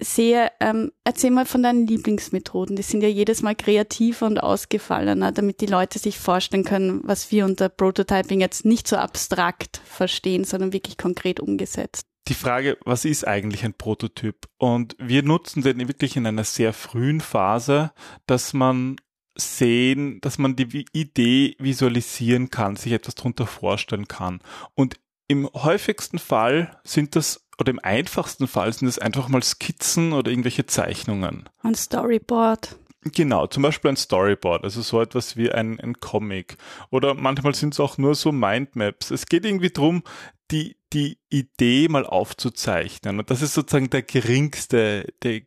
sehr, 0.03 0.53
ähm, 0.61 0.93
erzähl 1.05 1.31
mal 1.31 1.47
von 1.47 1.63
deinen 1.63 1.87
Lieblingsmethoden. 1.87 2.77
Die 2.77 2.83
sind 2.83 3.03
ja 3.03 3.09
jedes 3.09 3.43
Mal 3.43 3.55
kreativer 3.55 4.27
und 4.27 4.39
ausgefallener, 4.39 5.33
damit 5.33 5.61
die 5.61 5.67
Leute 5.67 5.99
sich 5.99 6.19
vorstellen 6.19 6.65
können, 6.65 7.01
was 7.05 7.31
wir 7.31 7.45
unter 7.45 7.69
Prototyping 7.69 8.41
jetzt 8.41 8.65
nicht 8.65 8.89
so 8.89 8.97
abstrakt 8.97 9.81
verstehen, 9.85 10.45
sondern 10.45 10.73
wirklich 10.73 10.99
konkret 10.99 11.41
umgesetzt. 11.41 12.07
Die 12.29 12.35
Frage, 12.35 12.79
was 12.85 13.05
ist 13.05 13.27
eigentlich 13.27 13.65
ein 13.65 13.75
Prototyp? 13.75 14.49
Und 14.59 14.97
wir 14.99 15.23
nutzen 15.23 15.63
den 15.63 15.89
wirklich 15.89 16.17
in 16.17 16.27
einer 16.27 16.45
sehr 16.45 16.73
frühen 16.73 17.21
Phase, 17.21 17.93
dass 18.27 18.53
man 18.53 18.97
sehen, 19.35 20.21
dass 20.21 20.39
man 20.39 20.57
die 20.57 20.87
Idee 20.93 21.57
visualisieren 21.59 22.51
kann, 22.51 22.77
sich 22.77 22.93
etwas 22.93 23.15
darunter 23.15 23.47
vorstellen 23.47 24.07
kann. 24.07 24.41
Und 24.75 25.01
im 25.27 25.49
häufigsten 25.55 26.19
Fall 26.19 26.79
sind 26.85 27.17
das 27.17 27.42
oder 27.59 27.71
im 27.71 27.81
einfachsten 27.81 28.47
Fall 28.47 28.73
sind 28.73 28.89
es 28.89 28.99
einfach 28.99 29.29
mal 29.29 29.43
Skizzen 29.43 30.13
oder 30.13 30.31
irgendwelche 30.31 30.67
Zeichnungen. 30.67 31.49
Ein 31.63 31.75
Storyboard. 31.75 32.77
Genau, 33.05 33.49
zum 33.49 33.65
Beispiel 33.65 33.91
ein 33.91 33.97
Storyboard, 33.97 34.63
also 34.63 34.81
so 34.81 35.01
etwas 35.01 35.37
wie 35.37 35.51
ein, 35.51 35.81
ein 35.81 35.99
Comic. 35.99 36.57
Oder 36.91 37.15
manchmal 37.15 37.55
sind 37.55 37.75
es 37.75 37.81
auch 37.81 37.99
nur 37.99 38.15
so 38.15 38.31
Mindmaps. 38.31 39.11
Es 39.11 39.27
geht 39.27 39.45
irgendwie 39.45 39.71
darum, 39.71 40.05
die, 40.53 40.77
die 40.93 41.19
Idee 41.29 41.89
mal 41.89 42.07
aufzuzeichnen. 42.07 43.19
Und 43.19 43.31
das 43.31 43.43
ist 43.43 43.55
sozusagen 43.55 43.91
der 43.91 44.03
geringste, 44.03 45.13
der, 45.23 45.41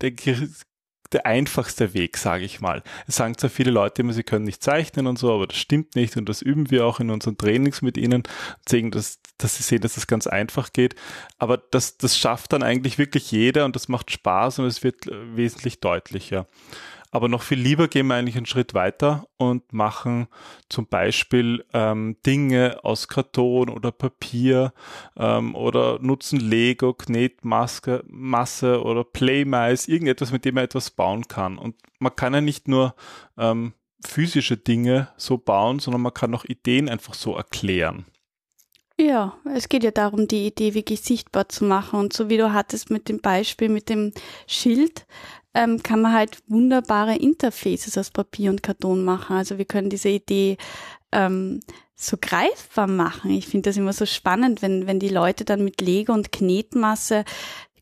der 0.00 0.12
der 1.12 1.26
einfachste 1.26 1.92
Weg, 1.94 2.16
sage 2.16 2.44
ich 2.44 2.60
mal. 2.60 2.82
Es 3.06 3.16
sagen 3.16 3.36
zwar 3.36 3.50
viele 3.50 3.70
Leute 3.70 4.02
immer, 4.02 4.12
sie 4.12 4.22
können 4.22 4.44
nicht 4.44 4.62
zeichnen 4.62 5.06
und 5.06 5.18
so, 5.18 5.32
aber 5.32 5.46
das 5.46 5.56
stimmt 5.56 5.96
nicht 5.96 6.16
und 6.16 6.28
das 6.28 6.42
üben 6.42 6.70
wir 6.70 6.86
auch 6.86 7.00
in 7.00 7.10
unseren 7.10 7.36
Trainings 7.36 7.82
mit 7.82 7.96
ihnen, 7.96 8.22
sehen, 8.68 8.90
dass, 8.90 9.18
dass 9.42 9.56
sie 9.56 9.62
sehen, 9.62 9.80
dass 9.80 9.94
das 9.94 10.06
ganz 10.06 10.26
einfach 10.26 10.72
geht. 10.72 10.94
Aber 11.38 11.56
das, 11.56 11.98
das 11.98 12.16
schafft 12.16 12.52
dann 12.52 12.62
eigentlich 12.62 12.98
wirklich 12.98 13.30
jeder 13.30 13.64
und 13.64 13.76
das 13.76 13.88
macht 13.88 14.10
Spaß 14.10 14.60
und 14.60 14.66
es 14.66 14.82
wird 14.82 15.06
äh, 15.06 15.36
wesentlich 15.36 15.80
deutlicher. 15.80 16.46
Aber 17.12 17.28
noch 17.28 17.42
viel 17.42 17.58
lieber 17.58 17.88
gehen 17.88 18.06
wir 18.06 18.14
eigentlich 18.14 18.36
einen 18.36 18.46
Schritt 18.46 18.72
weiter 18.72 19.26
und 19.36 19.72
machen 19.72 20.28
zum 20.68 20.86
Beispiel 20.86 21.64
ähm, 21.72 22.16
Dinge 22.24 22.78
aus 22.84 23.08
Karton 23.08 23.68
oder 23.68 23.90
Papier 23.90 24.72
ähm, 25.16 25.56
oder 25.56 25.98
nutzen 26.00 26.38
Lego, 26.38 26.94
Knetmaske, 26.94 28.04
Masse 28.06 28.82
oder 28.82 29.02
Playmice, 29.02 29.88
irgendetwas, 29.88 30.30
mit 30.30 30.44
dem 30.44 30.54
man 30.54 30.64
etwas 30.64 30.90
bauen 30.90 31.26
kann. 31.26 31.58
Und 31.58 31.74
man 31.98 32.14
kann 32.14 32.32
ja 32.32 32.40
nicht 32.40 32.68
nur 32.68 32.94
ähm, 33.36 33.72
physische 34.04 34.56
Dinge 34.56 35.08
so 35.16 35.36
bauen, 35.36 35.80
sondern 35.80 36.02
man 36.02 36.14
kann 36.14 36.34
auch 36.34 36.44
Ideen 36.44 36.88
einfach 36.88 37.14
so 37.14 37.36
erklären. 37.36 38.04
Ja, 39.00 39.34
es 39.54 39.70
geht 39.70 39.82
ja 39.82 39.92
darum, 39.92 40.28
die 40.28 40.46
Idee 40.46 40.74
wirklich 40.74 41.00
sichtbar 41.00 41.48
zu 41.48 41.64
machen. 41.64 41.98
Und 41.98 42.12
so 42.12 42.28
wie 42.28 42.36
du 42.36 42.52
hattest 42.52 42.90
mit 42.90 43.08
dem 43.08 43.20
Beispiel 43.20 43.70
mit 43.70 43.88
dem 43.88 44.12
Schild, 44.46 45.06
ähm, 45.54 45.82
kann 45.82 46.02
man 46.02 46.12
halt 46.12 46.42
wunderbare 46.48 47.16
Interfaces 47.16 47.96
aus 47.96 48.10
Papier 48.10 48.50
und 48.50 48.62
Karton 48.62 49.02
machen. 49.02 49.36
Also 49.36 49.56
wir 49.56 49.64
können 49.64 49.88
diese 49.88 50.10
Idee 50.10 50.58
ähm, 51.12 51.60
so 51.96 52.18
greifbar 52.20 52.88
machen. 52.88 53.30
Ich 53.30 53.46
finde 53.46 53.70
das 53.70 53.78
immer 53.78 53.94
so 53.94 54.04
spannend, 54.04 54.60
wenn, 54.60 54.86
wenn 54.86 55.00
die 55.00 55.08
Leute 55.08 55.46
dann 55.46 55.64
mit 55.64 55.80
Lego 55.80 56.12
und 56.12 56.30
Knetmasse 56.30 57.24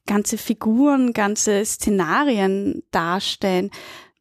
ganze 0.07 0.39
Figuren, 0.39 1.13
ganze 1.15 1.65
Szenarien 1.65 2.85
darstellen, 2.93 3.71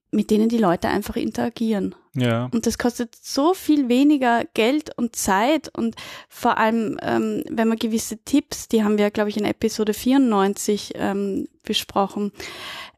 mit 0.09 0.31
denen 0.31 0.49
die 0.49 0.57
Leute 0.57 0.87
einfach 0.87 1.15
interagieren. 1.15 1.93
Ja. 2.17 2.49
Und 2.51 2.65
das 2.65 2.79
kostet 2.79 3.15
so 3.15 3.53
viel 3.53 3.89
weniger 3.89 4.43
Geld 4.55 4.89
und 4.97 5.15
Zeit 5.15 5.69
und 5.77 5.95
vor 6.27 6.57
allem, 6.57 6.97
ähm, 7.01 7.43
wenn 7.49 7.67
man 7.67 7.77
gewisse 7.77 8.17
Tipps, 8.23 8.67
die 8.67 8.83
haben 8.83 8.97
wir, 8.97 9.11
glaube 9.11 9.29
ich, 9.29 9.37
in 9.37 9.45
Episode 9.45 9.93
94 9.93 10.93
ähm, 10.95 11.47
besprochen, 11.63 12.31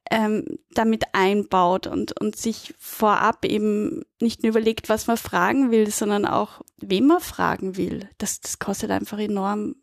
ähm, 0.09 0.45
damit 0.71 1.03
einbaut 1.11 1.85
und, 1.85 2.19
und 2.19 2.37
sich 2.37 2.73
vorab 2.79 3.43
eben 3.43 4.03
nicht 4.21 4.41
nur 4.41 4.51
überlegt, 4.51 4.87
was 4.87 5.07
man 5.07 5.17
fragen 5.17 5.69
will, 5.69 5.89
sondern 5.89 6.25
auch, 6.25 6.61
wem 6.77 7.07
man 7.07 7.19
fragen 7.19 7.75
will. 7.75 8.09
Das, 8.17 8.39
das 8.39 8.57
kostet 8.57 8.89
einfach 8.89 9.19
enorm 9.19 9.75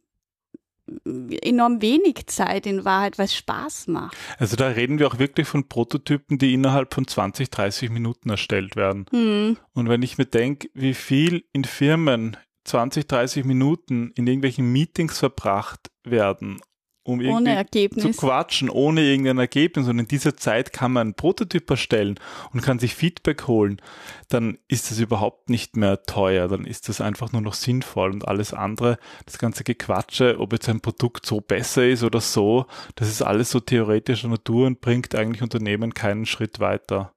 enorm 1.04 1.82
wenig 1.82 2.26
Zeit 2.26 2.66
in 2.66 2.84
Wahrheit, 2.84 3.18
es 3.18 3.34
Spaß 3.34 3.88
macht. 3.88 4.16
Also 4.38 4.56
da 4.56 4.68
reden 4.68 4.98
wir 4.98 5.08
auch 5.08 5.18
wirklich 5.18 5.48
von 5.48 5.68
Prototypen, 5.68 6.38
die 6.38 6.54
innerhalb 6.54 6.94
von 6.94 7.06
20, 7.06 7.50
30 7.50 7.90
Minuten 7.90 8.30
erstellt 8.30 8.76
werden. 8.76 9.06
Hm. 9.10 9.56
Und 9.72 9.88
wenn 9.88 10.02
ich 10.02 10.18
mir 10.18 10.26
denke, 10.26 10.68
wie 10.74 10.94
viel 10.94 11.44
in 11.52 11.64
Firmen 11.64 12.36
20, 12.64 13.06
30 13.06 13.44
Minuten 13.44 14.12
in 14.14 14.26
irgendwelchen 14.26 14.70
Meetings 14.72 15.18
verbracht 15.18 15.90
werden, 16.04 16.60
um 17.06 17.20
Ohne 17.20 17.28
irgendwie 17.28 17.50
Ergebnis. 17.50 18.04
zu 18.04 18.12
quatschen, 18.12 18.68
ohne 18.68 19.02
irgendein 19.02 19.38
Ergebnis. 19.38 19.88
Und 19.88 19.98
in 19.98 20.08
dieser 20.08 20.36
Zeit 20.36 20.72
kann 20.72 20.92
man 20.92 21.08
einen 21.08 21.14
Prototyp 21.14 21.70
erstellen 21.70 22.18
und 22.52 22.62
kann 22.62 22.78
sich 22.78 22.94
Feedback 22.94 23.46
holen. 23.46 23.80
Dann 24.28 24.58
ist 24.68 24.90
das 24.90 24.98
überhaupt 24.98 25.48
nicht 25.48 25.76
mehr 25.76 26.02
teuer. 26.02 26.48
Dann 26.48 26.64
ist 26.64 26.88
das 26.88 27.00
einfach 27.00 27.32
nur 27.32 27.42
noch 27.42 27.54
sinnvoll. 27.54 28.10
Und 28.12 28.26
alles 28.26 28.52
andere, 28.52 28.98
das 29.24 29.38
ganze 29.38 29.64
Gequatsche, 29.64 30.36
ob 30.38 30.52
jetzt 30.52 30.68
ein 30.68 30.80
Produkt 30.80 31.26
so 31.26 31.40
besser 31.40 31.86
ist 31.86 32.02
oder 32.02 32.20
so, 32.20 32.66
das 32.96 33.08
ist 33.08 33.22
alles 33.22 33.50
so 33.50 33.60
theoretischer 33.60 34.28
Natur 34.28 34.66
und 34.66 34.80
bringt 34.80 35.14
eigentlich 35.14 35.42
Unternehmen 35.42 35.94
keinen 35.94 36.26
Schritt 36.26 36.60
weiter. 36.60 37.12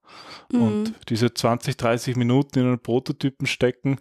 Mhm. 0.51 0.61
Und 0.61 0.93
diese 1.09 1.33
20, 1.33 1.77
30 1.77 2.15
Minuten 2.15 2.59
in 2.59 2.65
einen 2.65 2.79
Prototypen 2.79 3.47
stecken 3.47 3.97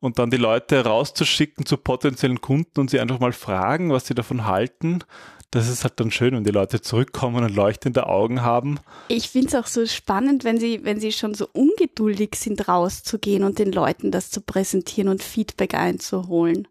und 0.00 0.18
dann 0.18 0.30
die 0.30 0.36
Leute 0.36 0.84
rauszuschicken 0.84 1.66
zu 1.66 1.76
potenziellen 1.76 2.40
Kunden 2.40 2.80
und 2.80 2.90
sie 2.90 3.00
einfach 3.00 3.20
mal 3.20 3.32
fragen, 3.32 3.90
was 3.90 4.06
sie 4.06 4.14
davon 4.14 4.46
halten, 4.46 5.00
das 5.50 5.68
ist 5.68 5.82
halt 5.82 5.98
dann 5.98 6.10
schön, 6.10 6.34
wenn 6.34 6.44
die 6.44 6.50
Leute 6.50 6.82
zurückkommen 6.82 7.42
und 7.42 7.54
leuchtende 7.54 8.06
Augen 8.06 8.42
haben. 8.42 8.80
Ich 9.08 9.30
finde 9.30 9.48
es 9.48 9.54
auch 9.54 9.66
so 9.66 9.86
spannend, 9.86 10.44
wenn 10.44 10.58
sie, 10.58 10.84
wenn 10.84 11.00
sie 11.00 11.12
schon 11.12 11.34
so 11.34 11.48
ungeduldig 11.52 12.34
sind, 12.34 12.68
rauszugehen 12.68 13.44
und 13.44 13.58
den 13.58 13.72
Leuten 13.72 14.10
das 14.10 14.30
zu 14.30 14.42
präsentieren 14.42 15.08
und 15.08 15.22
Feedback 15.22 15.74
einzuholen. 15.74 16.68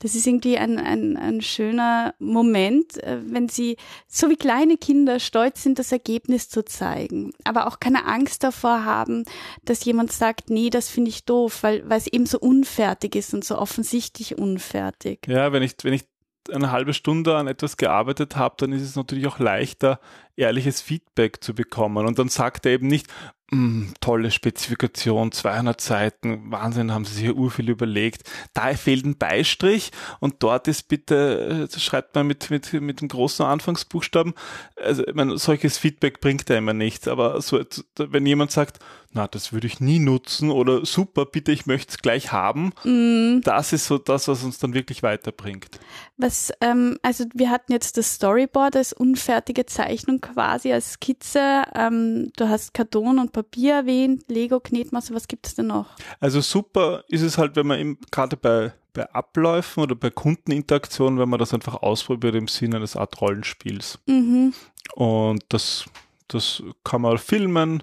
Das 0.00 0.14
ist 0.14 0.26
irgendwie 0.26 0.58
ein, 0.58 0.78
ein, 0.78 1.16
ein 1.16 1.40
schöner 1.42 2.14
Moment, 2.18 2.96
äh, 3.04 3.18
wenn 3.24 3.48
sie, 3.48 3.76
so 4.08 4.28
wie 4.28 4.36
kleine 4.36 4.76
Kinder, 4.76 5.20
stolz 5.20 5.62
sind, 5.62 5.78
das 5.78 5.92
Ergebnis 5.92 6.48
zu 6.48 6.64
zeigen, 6.64 7.32
aber 7.44 7.68
auch 7.68 7.80
keine 7.80 8.06
Angst 8.06 8.42
davor 8.42 8.84
haben, 8.84 9.24
dass 9.64 9.84
jemand 9.84 10.10
sagt, 10.10 10.50
nee, 10.50 10.70
das 10.70 10.88
finde 10.88 11.10
ich 11.10 11.24
doof, 11.24 11.62
weil, 11.62 11.88
weil 11.88 11.98
es 11.98 12.06
eben 12.06 12.26
so 12.26 12.38
unfertig 12.40 13.14
ist 13.14 13.34
und 13.34 13.44
so 13.44 13.58
offensichtlich 13.58 14.38
unfertig. 14.38 15.20
Ja, 15.28 15.52
wenn 15.52 15.62
ich, 15.62 15.74
wenn 15.82 15.92
ich 15.92 16.04
eine 16.50 16.72
halbe 16.72 16.94
Stunde 16.94 17.36
an 17.36 17.46
etwas 17.46 17.76
gearbeitet 17.76 18.36
habe, 18.36 18.54
dann 18.58 18.72
ist 18.72 18.82
es 18.82 18.96
natürlich 18.96 19.26
auch 19.26 19.38
leichter, 19.38 20.00
ehrliches 20.36 20.80
Feedback 20.80 21.44
zu 21.44 21.54
bekommen. 21.54 22.06
Und 22.06 22.18
dann 22.18 22.28
sagt 22.28 22.66
er 22.66 22.72
eben 22.72 22.86
nicht, 22.86 23.06
"Mm, 23.50 23.92
tolle 24.00 24.30
Spezifikation, 24.30 25.32
200 25.32 25.80
Seiten, 25.80 26.50
Wahnsinn, 26.50 26.92
haben 26.92 27.04
Sie 27.04 27.14
sich 27.14 27.24
hier 27.24 27.36
urviel 27.36 27.68
überlegt. 27.68 28.22
Da 28.54 28.74
fehlt 28.74 29.04
ein 29.04 29.18
Beistrich 29.18 29.90
und 30.20 30.36
dort 30.42 30.68
ist 30.68 30.88
bitte, 30.88 31.68
äh, 31.72 31.78
schreibt 31.78 32.14
man 32.14 32.26
mit, 32.26 32.50
mit, 32.50 32.72
mit 32.72 33.00
dem 33.00 33.08
großen 33.08 33.44
Anfangsbuchstaben. 33.44 34.34
Also, 34.76 35.06
ich 35.06 35.14
meine, 35.14 35.36
solches 35.38 35.78
Feedback 35.78 36.20
bringt 36.20 36.48
er 36.48 36.58
immer 36.58 36.74
nichts. 36.74 37.08
Aber 37.08 37.40
so, 37.42 37.60
wenn 37.96 38.26
jemand 38.26 38.52
sagt, 38.52 38.78
na, 39.12 39.26
das 39.26 39.52
würde 39.52 39.66
ich 39.66 39.80
nie 39.80 39.98
nutzen 39.98 40.50
oder 40.50 40.86
super, 40.86 41.26
bitte, 41.26 41.50
ich 41.50 41.66
möchte 41.66 41.90
es 41.90 41.98
gleich 41.98 42.30
haben, 42.32 42.72
Mm. 42.84 43.40
das 43.42 43.72
ist 43.72 43.86
so 43.86 43.98
das, 43.98 44.28
was 44.28 44.44
uns 44.44 44.58
dann 44.58 44.72
wirklich 44.74 45.02
weiterbringt. 45.02 45.80
Was, 46.16 46.52
ähm, 46.60 46.98
also 47.02 47.24
wir 47.34 47.50
hatten 47.50 47.72
jetzt 47.72 47.96
das 47.96 48.14
Storyboard 48.14 48.76
als 48.76 48.92
unfertige 48.92 49.66
Zeichnung 49.66 50.20
quasi, 50.20 50.72
als 50.72 50.92
Skizze. 50.92 51.64
Ähm, 51.74 52.30
du 52.36 52.48
hast 52.48 52.74
Karton 52.74 53.18
und 53.18 53.32
Papier 53.32 53.74
erwähnt, 53.74 54.24
Lego, 54.28 54.60
Knetmasse, 54.60 55.14
was 55.14 55.26
gibt 55.28 55.46
es 55.46 55.54
denn 55.54 55.66
noch? 55.68 55.86
Also 56.20 56.40
super 56.40 57.04
ist 57.08 57.22
es 57.22 57.38
halt, 57.38 57.56
wenn 57.56 57.66
man 57.66 57.80
eben 57.80 57.98
gerade 58.10 58.36
bei, 58.36 58.72
bei 58.92 59.10
Abläufen 59.12 59.82
oder 59.82 59.94
bei 59.94 60.10
Kundeninteraktionen, 60.10 61.18
wenn 61.18 61.28
man 61.28 61.38
das 61.38 61.54
einfach 61.54 61.82
ausprobiert 61.82 62.34
im 62.34 62.48
Sinne 62.48 62.76
eines 62.76 62.96
Art 62.96 63.20
Rollenspiels. 63.20 63.98
Mhm. 64.06 64.52
Und 64.94 65.42
das, 65.48 65.84
das 66.34 66.62
kann 66.84 67.02
man 67.02 67.18
filmen. 67.18 67.82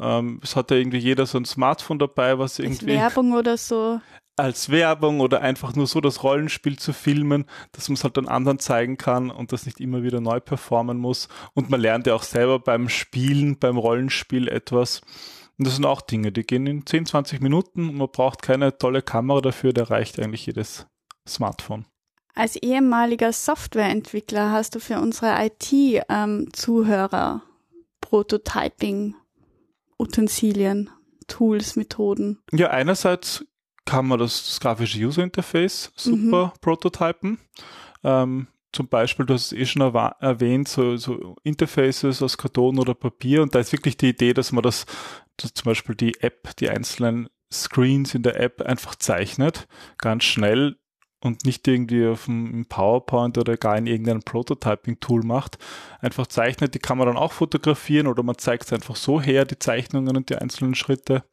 Ähm, 0.00 0.40
es 0.42 0.56
hat 0.56 0.70
ja 0.70 0.76
irgendwie 0.76 0.98
jeder 0.98 1.26
so 1.26 1.38
ein 1.38 1.44
Smartphone 1.44 1.98
dabei, 1.98 2.38
was 2.38 2.52
Als 2.52 2.66
irgendwie 2.66 2.86
Werbung 2.88 3.32
oder 3.32 3.56
so. 3.56 4.00
als 4.36 4.70
Werbung 4.70 5.20
oder 5.20 5.40
einfach 5.40 5.74
nur 5.74 5.86
so 5.86 6.00
das 6.00 6.22
Rollenspiel 6.22 6.78
zu 6.78 6.92
filmen, 6.92 7.46
dass 7.72 7.88
man 7.88 7.94
es 7.94 8.04
halt 8.04 8.16
dann 8.18 8.28
anderen 8.28 8.58
zeigen 8.58 8.98
kann 8.98 9.30
und 9.30 9.52
das 9.52 9.64
nicht 9.66 9.80
immer 9.80 10.02
wieder 10.02 10.20
neu 10.20 10.40
performen 10.40 10.98
muss. 10.98 11.28
Und 11.54 11.70
man 11.70 11.80
lernt 11.80 12.06
ja 12.06 12.14
auch 12.14 12.22
selber 12.22 12.58
beim 12.58 12.88
Spielen, 12.88 13.58
beim 13.58 13.78
Rollenspiel 13.78 14.48
etwas. 14.48 15.00
Und 15.58 15.66
das 15.66 15.76
sind 15.76 15.86
auch 15.86 16.02
Dinge, 16.02 16.32
die 16.32 16.42
gehen 16.44 16.66
in 16.66 16.84
10, 16.84 17.06
20 17.06 17.40
Minuten. 17.40 17.96
Man 17.96 18.08
braucht 18.12 18.42
keine 18.42 18.76
tolle 18.76 19.00
Kamera 19.00 19.40
dafür, 19.40 19.72
da 19.72 19.84
reicht 19.84 20.20
eigentlich 20.20 20.44
jedes 20.44 20.86
Smartphone. 21.26 21.86
Als 22.34 22.56
ehemaliger 22.56 23.32
Softwareentwickler 23.32 24.52
hast 24.52 24.74
du 24.74 24.80
für 24.80 25.00
unsere 25.00 25.34
IT-Zuhörer 25.46 27.40
Prototyping-Utensilien, 28.08 30.90
Tools, 31.26 31.74
Methoden. 31.74 32.38
Ja, 32.52 32.70
einerseits 32.70 33.44
kann 33.84 34.06
man 34.06 34.20
das, 34.20 34.46
das 34.46 34.60
grafische 34.60 34.98
User 34.98 35.24
Interface 35.24 35.90
super 35.96 36.54
prototypen. 36.60 37.38
Ähm, 38.04 38.46
zum 38.72 38.86
Beispiel, 38.88 39.26
du 39.26 39.34
hast 39.34 39.46
es 39.46 39.58
eh 39.58 39.66
schon 39.66 39.82
erwähnt, 39.82 40.68
so, 40.68 40.96
so 40.96 41.34
Interfaces 41.42 42.22
aus 42.22 42.38
Karton 42.38 42.78
oder 42.78 42.94
Papier 42.94 43.42
und 43.42 43.52
da 43.54 43.58
ist 43.58 43.72
wirklich 43.72 43.96
die 43.96 44.10
Idee, 44.10 44.34
dass 44.34 44.52
man 44.52 44.62
das, 44.62 44.86
dass 45.36 45.54
zum 45.54 45.64
Beispiel 45.64 45.96
die 45.96 46.20
App, 46.20 46.54
die 46.56 46.70
einzelnen 46.70 47.28
Screens 47.52 48.14
in 48.14 48.22
der 48.22 48.38
App 48.38 48.62
einfach 48.62 48.94
zeichnet, 48.94 49.66
ganz 49.98 50.22
schnell 50.24 50.76
und 51.26 51.44
nicht 51.44 51.66
irgendwie 51.68 52.06
auf 52.06 52.28
im 52.28 52.66
PowerPoint 52.66 53.36
oder 53.38 53.56
gar 53.56 53.76
in 53.76 53.86
irgendeinem 53.86 54.22
Prototyping-Tool 54.22 55.22
macht. 55.22 55.58
Einfach 56.00 56.26
zeichnet, 56.26 56.74
die 56.74 56.78
kann 56.78 56.98
man 56.98 57.06
dann 57.06 57.16
auch 57.16 57.32
fotografieren 57.32 58.06
oder 58.06 58.22
man 58.22 58.38
zeigt 58.38 58.64
es 58.64 58.72
einfach 58.72 58.96
so 58.96 59.20
her, 59.20 59.44
die 59.44 59.58
Zeichnungen 59.58 60.16
und 60.16 60.30
die 60.30 60.36
einzelnen 60.36 60.74
Schritte. 60.74 61.24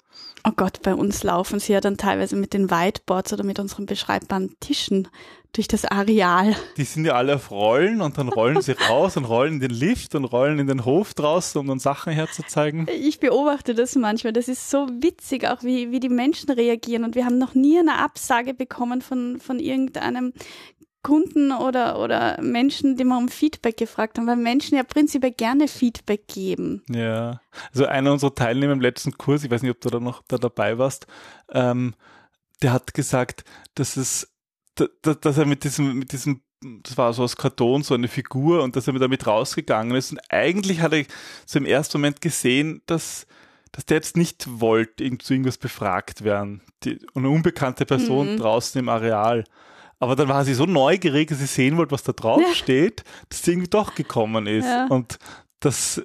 Oh 0.45 0.51
Gott, 0.55 0.81
bei 0.81 0.93
uns 0.93 1.23
laufen 1.23 1.59
sie 1.59 1.71
ja 1.71 1.79
dann 1.79 1.97
teilweise 1.97 2.35
mit 2.35 2.53
den 2.53 2.69
Whiteboards 2.69 3.31
oder 3.31 3.43
mit 3.43 3.59
unseren 3.59 3.85
beschreibbaren 3.85 4.55
Tischen 4.59 5.07
durch 5.53 5.67
das 5.67 5.85
Areal. 5.85 6.55
Die 6.77 6.83
sind 6.83 7.05
ja 7.05 7.13
alle 7.13 7.35
auf 7.35 7.51
Rollen 7.51 8.01
und 8.01 8.17
dann 8.17 8.27
rollen 8.27 8.61
sie 8.61 8.71
raus 8.89 9.15
und 9.15 9.25
rollen 9.25 9.53
in 9.53 9.59
den 9.59 9.71
Lift 9.71 10.15
und 10.15 10.25
rollen 10.25 10.59
in 10.59 10.67
den 10.67 10.83
Hof 10.83 11.13
draußen, 11.13 11.61
um 11.61 11.67
dann 11.67 11.79
Sachen 11.79 12.11
herzuzeigen. 12.11 12.87
Ich 12.89 13.19
beobachte 13.19 13.75
das 13.75 13.95
manchmal. 13.95 14.33
Das 14.33 14.47
ist 14.47 14.69
so 14.69 14.87
witzig, 14.89 15.47
auch 15.47 15.63
wie, 15.63 15.91
wie 15.91 15.99
die 15.99 16.09
Menschen 16.09 16.49
reagieren. 16.49 17.03
Und 17.03 17.15
wir 17.15 17.25
haben 17.25 17.37
noch 17.37 17.53
nie 17.53 17.79
eine 17.79 17.99
Absage 17.99 18.53
bekommen 18.53 19.01
von, 19.01 19.39
von 19.39 19.59
irgendeinem 19.59 20.33
Kunden 21.03 21.51
oder, 21.51 21.99
oder 21.99 22.41
Menschen, 22.41 22.95
die 22.95 23.03
wir 23.03 23.17
um 23.17 23.27
Feedback 23.29 23.77
gefragt 23.77 24.17
haben, 24.17 24.25
weil 24.25 24.37
Menschen 24.37 24.77
ja 24.77 24.83
prinzipiell 24.83 25.33
gerne 25.33 25.67
Feedback 25.67 26.27
geben. 26.27 26.81
Ja. 26.89 27.41
Also 27.71 27.85
einer 27.85 28.11
unserer 28.13 28.33
Teilnehmer 28.33 28.73
im 28.73 28.81
letzten 28.81 29.11
Kurs, 29.17 29.43
ich 29.43 29.51
weiß 29.51 29.61
nicht, 29.61 29.71
ob 29.71 29.81
du 29.81 29.89
da 29.89 29.99
noch 29.99 30.23
da 30.27 30.37
dabei 30.37 30.77
warst, 30.77 31.05
ähm, 31.51 31.93
der 32.61 32.71
hat 32.73 32.93
gesagt, 32.93 33.43
dass 33.75 33.97
es, 33.97 34.33
da- 34.75 34.87
da- 35.01 35.13
dass 35.13 35.37
er 35.37 35.45
mit 35.45 35.63
diesem, 35.65 35.93
mit 35.99 36.11
diesem 36.13 36.41
das 36.83 36.97
war 36.97 37.11
so 37.11 37.23
aus 37.23 37.35
Karton, 37.35 37.83
so 37.83 37.93
eine 37.93 38.07
Figur 38.07 38.63
und 38.63 38.77
dass 38.77 38.87
er 38.87 38.93
damit 38.93 39.27
rausgegangen 39.27 39.97
ist. 39.97 40.13
Und 40.13 40.21
eigentlich 40.29 40.79
hat 40.79 40.93
er 40.93 41.03
so 41.45 41.59
im 41.59 41.65
ersten 41.65 41.97
Moment 41.97 42.21
gesehen, 42.21 42.81
dass, 42.85 43.27
dass 43.73 43.85
der 43.85 43.97
jetzt 43.97 44.15
nicht 44.15 44.45
wollte, 44.61 45.03
zu 45.17 45.33
irgendwas 45.33 45.57
befragt 45.57 46.23
werden. 46.23 46.61
Die, 46.85 46.99
eine 47.15 47.27
unbekannte 47.27 47.85
Person 47.85 48.35
mhm. 48.35 48.37
draußen 48.37 48.79
im 48.79 48.87
Areal. 48.87 49.43
Aber 49.99 50.15
dann 50.15 50.27
war 50.27 50.43
sie 50.43 50.53
so 50.53 50.65
neugierig, 50.65 51.29
dass 51.29 51.39
sie 51.39 51.45
sehen 51.45 51.77
wollte, 51.77 51.91
was 51.91 52.03
da 52.03 52.11
drauf 52.11 52.41
ja. 52.41 52.53
steht, 52.53 53.03
dass 53.29 53.43
sie 53.43 53.51
irgendwie 53.51 53.69
doch 53.69 53.95
gekommen 53.95 54.47
ist. 54.47 54.65
Ja. 54.65 54.87
Und 54.87 55.17
das, 55.63 56.01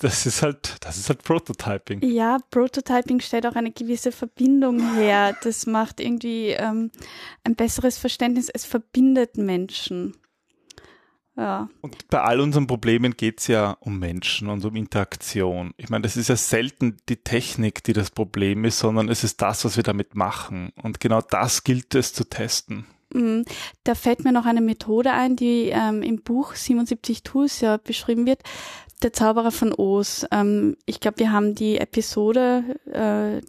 das 0.00 0.24
ist 0.24 0.42
halt, 0.42 0.76
das 0.80 0.96
ist 0.96 1.10
halt 1.10 1.22
Prototyping. 1.22 2.02
Ja, 2.02 2.38
Prototyping 2.50 3.20
stellt 3.20 3.46
auch 3.46 3.54
eine 3.54 3.70
gewisse 3.70 4.12
Verbindung 4.12 4.94
her. 4.94 5.36
Das 5.42 5.66
macht 5.66 6.00
irgendwie 6.00 6.50
ähm, 6.50 6.90
ein 7.44 7.54
besseres 7.54 7.98
Verständnis. 7.98 8.48
Es 8.48 8.64
verbindet 8.64 9.36
Menschen. 9.36 10.16
Ja. 11.36 11.68
Und 11.80 12.08
bei 12.08 12.20
all 12.20 12.40
unseren 12.40 12.66
Problemen 12.66 13.16
geht 13.16 13.40
es 13.40 13.48
ja 13.48 13.76
um 13.80 13.98
Menschen 13.98 14.48
und 14.48 14.64
um 14.64 14.76
Interaktion. 14.76 15.74
Ich 15.76 15.90
meine, 15.90 16.02
das 16.02 16.16
ist 16.16 16.28
ja 16.28 16.36
selten 16.36 16.96
die 17.08 17.16
Technik, 17.16 17.82
die 17.84 17.92
das 17.92 18.10
Problem 18.10 18.64
ist, 18.64 18.78
sondern 18.78 19.08
es 19.08 19.24
ist 19.24 19.42
das, 19.42 19.64
was 19.64 19.76
wir 19.76 19.82
damit 19.82 20.14
machen. 20.14 20.72
Und 20.80 21.00
genau 21.00 21.20
das 21.20 21.64
gilt 21.64 21.94
es 21.94 22.12
zu 22.12 22.24
testen. 22.24 22.86
Mhm. 23.14 23.44
Da 23.84 23.94
fällt 23.94 24.24
mir 24.24 24.32
noch 24.32 24.46
eine 24.46 24.60
Methode 24.60 25.12
ein, 25.12 25.36
die 25.36 25.70
ähm, 25.72 26.02
im 26.02 26.22
Buch 26.22 26.54
77 26.54 27.22
Tools 27.22 27.60
ja 27.60 27.78
beschrieben 27.78 28.26
wird 28.26 28.40
der 29.02 29.12
Zauberer 29.12 29.50
von 29.50 29.72
Oz. 29.74 30.26
Ähm, 30.30 30.76
ich 30.86 31.00
glaube, 31.00 31.18
wir 31.18 31.30
haben 31.30 31.54
die 31.54 31.78
Episode 31.78 32.64
äh, 32.90 33.46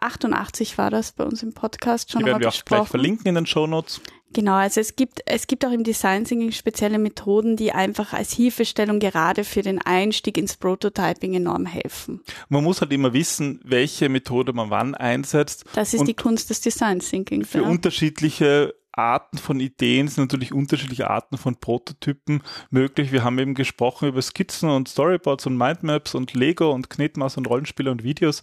88 0.00 0.78
war 0.78 0.90
das 0.90 1.12
bei 1.12 1.24
uns 1.24 1.42
im 1.42 1.54
Podcast 1.54 2.12
schon 2.12 2.20
die 2.20 2.26
werden 2.26 2.40
wir 2.40 2.48
auch 2.48 2.64
gleich 2.64 2.86
verlinken 2.86 3.26
in 3.26 3.34
den 3.34 3.46
Show 3.46 3.66
Notes. 3.66 4.00
Genau, 4.32 4.54
also 4.54 4.80
es 4.80 4.94
gibt, 4.94 5.22
es 5.24 5.46
gibt 5.46 5.64
auch 5.64 5.72
im 5.72 5.84
Design 5.84 6.24
Thinking 6.24 6.52
spezielle 6.52 6.98
Methoden, 6.98 7.56
die 7.56 7.72
einfach 7.72 8.12
als 8.12 8.32
Hilfestellung 8.32 9.00
gerade 9.00 9.42
für 9.42 9.62
den 9.62 9.80
Einstieg 9.80 10.36
ins 10.36 10.56
Prototyping 10.56 11.32
enorm 11.34 11.64
helfen. 11.64 12.20
Man 12.50 12.62
muss 12.62 12.82
halt 12.82 12.92
immer 12.92 13.14
wissen, 13.14 13.60
welche 13.64 14.10
Methode 14.10 14.52
man 14.52 14.68
wann 14.68 14.94
einsetzt. 14.94 15.64
Das 15.74 15.94
ist 15.94 16.04
die 16.04 16.14
Kunst 16.14 16.50
des 16.50 16.60
Design 16.60 17.00
Thinking. 17.00 17.44
Für 17.44 17.62
ja. 17.62 17.68
unterschiedliche 17.68 18.74
Arten 18.98 19.38
von 19.38 19.60
Ideen 19.60 20.08
sind 20.08 20.24
natürlich 20.24 20.52
unterschiedliche 20.52 21.08
Arten 21.08 21.38
von 21.38 21.56
Prototypen 21.56 22.42
möglich. 22.70 23.12
Wir 23.12 23.24
haben 23.24 23.38
eben 23.38 23.54
gesprochen 23.54 24.08
über 24.08 24.20
Skizzen 24.20 24.68
und 24.68 24.88
Storyboards 24.88 25.46
und 25.46 25.56
Mindmaps 25.56 26.14
und 26.14 26.34
Lego 26.34 26.72
und 26.72 26.90
Knetmaß 26.90 27.36
und 27.36 27.46
Rollenspiele 27.46 27.90
und 27.90 28.02
Videos. 28.02 28.42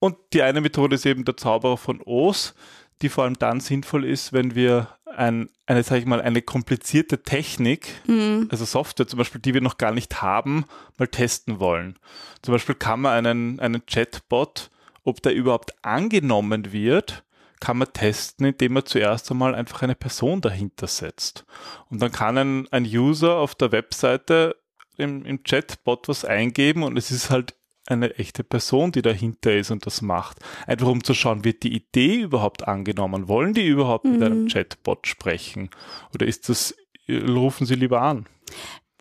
Und 0.00 0.16
die 0.32 0.42
eine 0.42 0.60
Methode 0.60 0.96
ist 0.96 1.06
eben 1.06 1.24
der 1.24 1.36
Zauberer 1.36 1.76
von 1.76 2.00
Oz, 2.04 2.54
die 3.02 3.08
vor 3.08 3.24
allem 3.24 3.38
dann 3.38 3.60
sinnvoll 3.60 4.04
ist, 4.04 4.32
wenn 4.32 4.54
wir 4.54 4.88
ein, 5.06 5.48
eine, 5.66 5.82
sag 5.82 5.98
ich 5.98 6.06
mal, 6.06 6.20
eine 6.20 6.42
komplizierte 6.42 7.22
Technik, 7.22 7.88
mhm. 8.06 8.48
also 8.50 8.64
Software 8.64 9.06
zum 9.06 9.18
Beispiel, 9.18 9.40
die 9.40 9.54
wir 9.54 9.60
noch 9.60 9.78
gar 9.78 9.92
nicht 9.92 10.20
haben, 10.22 10.64
mal 10.98 11.08
testen 11.08 11.60
wollen. 11.60 11.98
Zum 12.42 12.52
Beispiel 12.52 12.74
kann 12.74 13.00
man 13.00 13.26
einen, 13.26 13.60
einen 13.60 13.86
Chatbot, 13.86 14.70
ob 15.04 15.22
der 15.22 15.34
überhaupt 15.34 15.72
angenommen 15.82 16.72
wird, 16.72 17.24
kann 17.60 17.76
man 17.76 17.92
testen, 17.92 18.46
indem 18.46 18.72
man 18.72 18.86
zuerst 18.86 19.30
einmal 19.30 19.54
einfach 19.54 19.82
eine 19.82 19.94
Person 19.94 20.40
dahinter 20.40 20.86
setzt. 20.86 21.44
Und 21.90 22.00
dann 22.02 22.10
kann 22.10 22.38
ein, 22.38 22.68
ein 22.70 22.84
User 22.84 23.36
auf 23.36 23.54
der 23.54 23.70
Webseite 23.70 24.56
im, 24.96 25.24
im 25.24 25.42
Chatbot 25.44 26.08
was 26.08 26.24
eingeben 26.24 26.82
und 26.82 26.96
es 26.96 27.10
ist 27.10 27.30
halt 27.30 27.54
eine 27.86 28.14
echte 28.18 28.44
Person, 28.44 28.92
die 28.92 29.02
dahinter 29.02 29.54
ist 29.54 29.70
und 29.70 29.84
das 29.86 30.00
macht. 30.00 30.38
Einfach 30.66 30.88
um 30.88 31.02
zu 31.02 31.14
schauen, 31.14 31.44
wird 31.44 31.62
die 31.62 31.74
Idee 31.74 32.20
überhaupt 32.20 32.66
angenommen? 32.68 33.28
Wollen 33.28 33.54
die 33.54 33.66
überhaupt 33.66 34.04
mhm. 34.04 34.12
mit 34.12 34.22
einem 34.22 34.42
mhm. 34.42 34.48
Chatbot 34.48 35.06
sprechen? 35.06 35.70
Oder 36.14 36.26
ist 36.26 36.48
das, 36.48 36.74
rufen 37.08 37.66
sie 37.66 37.74
lieber 37.74 38.00
an? 38.02 38.26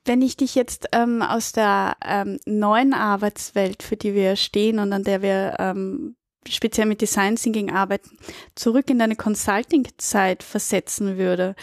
Wenn 0.05 0.21
ich 0.21 0.37
dich 0.37 0.55
jetzt 0.55 0.87
ähm, 0.91 1.21
aus 1.21 1.51
der 1.51 1.97
ähm, 2.03 2.39
neuen 2.45 2.93
Arbeitswelt, 2.93 3.83
für 3.83 3.95
die 3.95 4.15
wir 4.15 4.35
stehen 4.35 4.79
und 4.79 4.91
an 4.91 5.03
der 5.03 5.21
wir 5.21 5.57
ähm, 5.59 6.15
speziell 6.47 6.87
mit 6.87 7.01
Design 7.01 7.35
Thinking 7.35 7.71
arbeiten, 7.71 8.17
zurück 8.55 8.89
in 8.89 8.99
deine 8.99 9.15
Consulting-Zeit 9.15 10.43
versetzen 10.43 11.17
würde, 11.17 11.55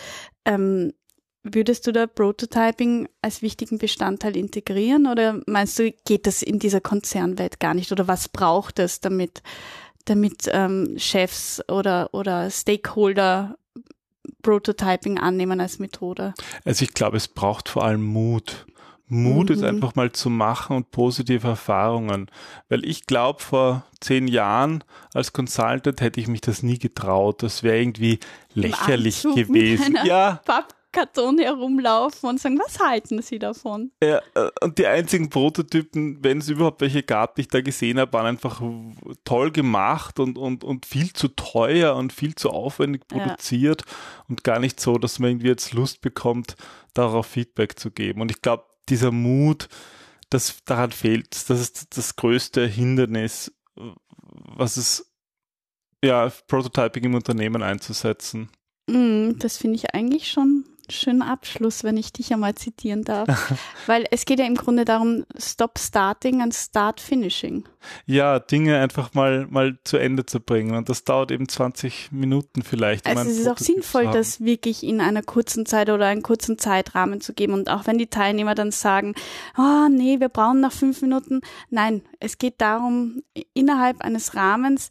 ähm, 0.45 0.93
würdest 1.43 1.87
du 1.87 1.93
da 1.93 2.07
Prototyping 2.07 3.09
als 3.23 3.43
wichtigen 3.43 3.79
Bestandteil 3.79 4.37
integrieren 4.37 5.07
oder 5.07 5.41
meinst 5.47 5.79
du, 5.79 5.93
geht 6.05 6.27
das 6.27 6.43
in 6.43 6.59
dieser 6.59 6.81
Konzernwelt 6.81 7.61
gar 7.61 7.75
nicht 7.75 7.93
oder 7.93 8.09
was 8.09 8.29
braucht 8.29 8.79
es, 8.79 9.01
damit, 9.01 9.43
damit 10.05 10.49
ähm, 10.53 10.95
Chefs 10.99 11.63
oder, 11.69 12.13
oder 12.13 12.51
Stakeholder 12.51 13.57
Prototyping 14.43 15.19
annehmen 15.19 15.61
als 15.61 15.79
Methode? 15.79 16.35
Also 16.65 16.85
ich 16.85 16.95
glaube, 16.95 17.17
es 17.17 17.29
braucht 17.29 17.69
vor 17.69 17.85
allem 17.85 18.03
Mut. 18.03 18.67
Mut, 19.09 19.51
mhm. 19.51 19.57
es 19.57 19.63
einfach 19.63 19.95
mal 19.95 20.11
zu 20.13 20.31
machen 20.31 20.77
und 20.77 20.91
positive 20.91 21.47
Erfahrungen. 21.47 22.31
Weil 22.69 22.85
ich 22.85 23.07
glaube, 23.07 23.41
vor 23.41 23.85
zehn 24.01 24.27
Jahren 24.27 24.83
als 25.15 25.33
Consultant 25.33 26.01
hätte 26.01 26.21
ich 26.21 26.29
mich 26.29 26.41
das 26.41 26.63
nie 26.63 26.79
getraut. 26.79 27.43
Das 27.43 27.63
wäre 27.63 27.79
irgendwie 27.79 28.19
lächerlich 28.55 29.23
gewesen. 29.23 29.97
Ja. 30.05 30.41
Pappkarton 30.45 31.39
herumlaufen 31.39 32.31
und 32.31 32.41
sagen, 32.41 32.59
was 32.59 32.81
halten 32.81 33.23
Sie 33.23 33.39
davon? 33.39 33.93
Ja, 34.03 34.21
äh, 34.35 34.51
und 34.63 34.79
die 34.79 34.87
einzigen 34.87 35.31
Prototypen, 35.31 36.23
wenn 36.25 36.39
es 36.39 36.49
überhaupt 36.49 36.81
welche 36.81 37.03
gab, 37.03 37.37
die 37.37 37.43
ich 37.43 37.49
da 37.49 37.61
gesehen 37.61 38.01
habe, 38.01 38.13
waren 38.13 38.27
einfach 38.27 38.61
toll 39.25 39.53
gemacht 39.53 40.19
und, 40.19 40.37
und, 40.37 40.65
und 40.65 40.85
viel 40.85 41.13
zu 41.13 41.29
teuer 41.29 41.95
und 41.95 42.13
viel 42.13 42.35
zu 42.35 42.51
aufwendig 42.51 43.07
produziert 43.07 43.83
ja. 43.87 43.95
und 44.29 44.43
gar 44.43 44.59
nicht 44.59 44.81
so, 44.81 44.99
dass 44.99 45.19
man 45.19 45.31
irgendwie 45.31 45.49
jetzt 45.49 45.75
Lust 45.75 46.01
bekommt, 46.01 46.57
darauf 46.95 47.27
Feedback 47.27 47.79
zu 47.79 47.91
geben. 47.91 48.21
Und 48.21 48.31
ich 48.31 48.43
glaube, 48.43 48.65
dieser 48.89 49.13
Mut, 49.13 49.69
das 50.31 50.59
daran 50.65 50.93
fehlt. 50.93 51.49
Das 51.49 51.61
ist 51.61 51.97
das 51.97 52.17
größte 52.17 52.67
Hindernis, 52.67 53.53
was 53.75 54.77
es 54.77 55.13
ja 56.05 56.31
Prototyping 56.49 57.05
im 57.05 57.15
Unternehmen 57.15 57.63
einzusetzen. 57.63 58.49
Mm, 58.89 59.33
das 59.39 59.59
finde 59.59 59.77
ich 59.77 59.95
eigentlich 59.95 60.31
schon 60.31 60.65
schönen 60.89 61.23
Abschluss, 61.23 61.85
wenn 61.85 61.97
ich 61.97 62.13
dich 62.13 62.33
einmal 62.33 62.55
zitieren 62.55 63.03
darf. 63.03 63.53
Weil 63.87 64.07
es 64.11 64.25
geht 64.25 64.39
ja 64.39 64.47
im 64.47 64.55
Grunde 64.55 64.85
darum, 64.85 65.25
stop 65.39 65.79
starting 65.79 66.43
and 66.43 66.55
start 66.55 67.01
finishing. 67.01 67.65
Ja, 68.07 68.39
Dinge 68.39 68.79
einfach 68.79 69.15
mal, 69.15 69.47
mal 69.49 69.79
zu 69.85 69.97
Ende 69.97 70.27
zu 70.27 70.41
bringen. 70.41 70.75
Und 70.75 70.89
das 70.89 71.05
dauert 71.05 71.31
eben 71.31 71.49
20 71.49 72.13
Minuten 72.13 72.63
vielleicht. 72.63 73.07
Um 73.07 73.17
also 73.17 73.31
es 73.31 73.39
ist 73.39 73.49
auch 73.49 73.59
sinnvoll, 73.59 74.11
das 74.11 74.41
wirklich 74.41 74.83
in 74.83 75.01
einer 75.01 75.23
kurzen 75.23 75.67
Zeit 75.67 75.91
oder 75.91 76.07
einen 76.07 76.23
kurzen 76.23 76.59
Zeitrahmen 76.59 77.21
zu 77.21 77.33
geben. 77.33 77.53
Und 77.55 77.71
auch 77.71 77.87
wenn 77.87 77.99
die 77.99 78.09
Teilnehmer 78.09 78.55
dann 78.55 78.71
sagen, 78.71 79.15
oh 79.59 79.89
nee, 79.91 80.21
wir 80.21 80.29
brauchen 80.29 80.61
nach 80.61 80.73
fünf 80.73 81.03
Minuten. 81.03 81.41
Nein, 81.71 82.03
es 82.21 82.39
geht 82.39 82.61
darum, 82.61 83.23
innerhalb 83.55 84.01
eines 84.01 84.35
Rahmens 84.35 84.91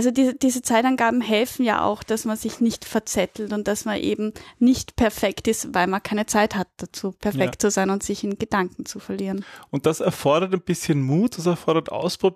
also 0.00 0.10
diese, 0.10 0.34
diese 0.34 0.62
Zeitangaben 0.62 1.20
helfen 1.20 1.62
ja 1.62 1.84
auch, 1.84 2.02
dass 2.02 2.24
man 2.24 2.36
sich 2.36 2.60
nicht 2.60 2.86
verzettelt 2.86 3.52
und 3.52 3.68
dass 3.68 3.84
man 3.84 3.98
eben 3.98 4.32
nicht 4.58 4.96
perfekt 4.96 5.46
ist, 5.46 5.74
weil 5.74 5.88
man 5.88 6.02
keine 6.02 6.24
Zeit 6.24 6.54
hat 6.54 6.68
dazu, 6.78 7.12
perfekt 7.12 7.56
ja. 7.56 7.58
zu 7.58 7.70
sein 7.70 7.90
und 7.90 8.02
sich 8.02 8.24
in 8.24 8.38
Gedanken 8.38 8.86
zu 8.86 8.98
verlieren. 8.98 9.44
Und 9.70 9.84
das 9.84 10.00
erfordert 10.00 10.54
ein 10.54 10.62
bisschen 10.62 11.02
Mut, 11.02 11.36
das 11.36 11.44
erfordert 11.44 11.92
Ausprobieren. 11.92 12.29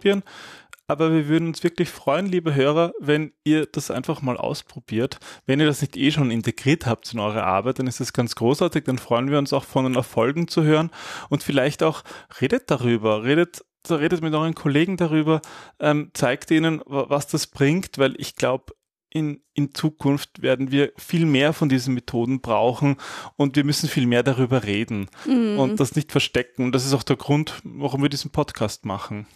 Aber 0.87 1.13
wir 1.13 1.29
würden 1.29 1.49
uns 1.49 1.65
wirklich 1.65 1.89
freuen, 1.89 2.27
liebe 2.27 2.55
Hörer, 2.55 2.93
wenn 3.01 3.33
ihr 3.43 3.65
das 3.65 3.91
einfach 3.91 4.21
mal 4.21 4.37
ausprobiert. 4.37 5.19
Wenn 5.47 5.59
ihr 5.59 5.67
das 5.67 5.81
nicht 5.81 5.97
eh 5.97 6.11
schon 6.11 6.31
integriert 6.31 6.85
habt 6.85 7.11
in 7.15 7.21
eure 7.21 7.45
Arbeit, 7.45 7.79
dann 7.79 7.87
ist 7.87 8.01
das 8.01 8.13
ganz 8.13 8.35
großartig. 8.35 8.85
Dann 8.85 8.99
freuen 8.99 9.31
wir 9.31 9.39
uns 9.39 9.55
auch 9.55 9.65
von 9.65 9.85
den 9.85 9.95
Erfolgen 9.95 10.47
zu 10.47 10.63
hören 10.63 10.91
und 11.31 11.43
vielleicht 11.43 11.83
auch 11.83 12.03
redet 12.41 12.71
darüber, 12.71 13.25
redet 13.25 13.65
redet 13.91 14.23
mit 14.23 14.35
euren 14.35 14.55
Kollegen 14.55 14.97
darüber, 14.97 15.43
ähm, 15.79 16.11
zeigt 16.15 16.51
ihnen, 16.51 16.81
was 16.87 17.27
das 17.27 17.47
bringt, 17.47 17.99
weil 17.99 18.15
ich 18.19 18.35
glaube, 18.35 18.73
in, 19.11 19.43
in 19.53 19.75
Zukunft 19.75 20.43
werden 20.43 20.73
wir 20.73 20.93
viel 20.97 21.25
mehr 21.25 21.53
von 21.53 21.69
diesen 21.69 21.95
Methoden 21.95 22.41
brauchen 22.41 22.97
und 23.37 23.57
wir 23.57 23.65
müssen 23.65 23.89
viel 23.89 24.07
mehr 24.07 24.23
darüber 24.23 24.65
reden 24.65 25.09
mhm. 25.25 25.59
und 25.59 25.81
das 25.81 25.95
nicht 25.95 26.11
verstecken. 26.11 26.65
Und 26.65 26.75
das 26.75 26.85
ist 26.85 26.95
auch 26.95 27.05
der 27.05 27.17
Grund, 27.17 27.61
warum 27.63 28.03
wir 28.03 28.09
diesen 28.09 28.33
Podcast 28.33 28.85
machen. 28.85 29.27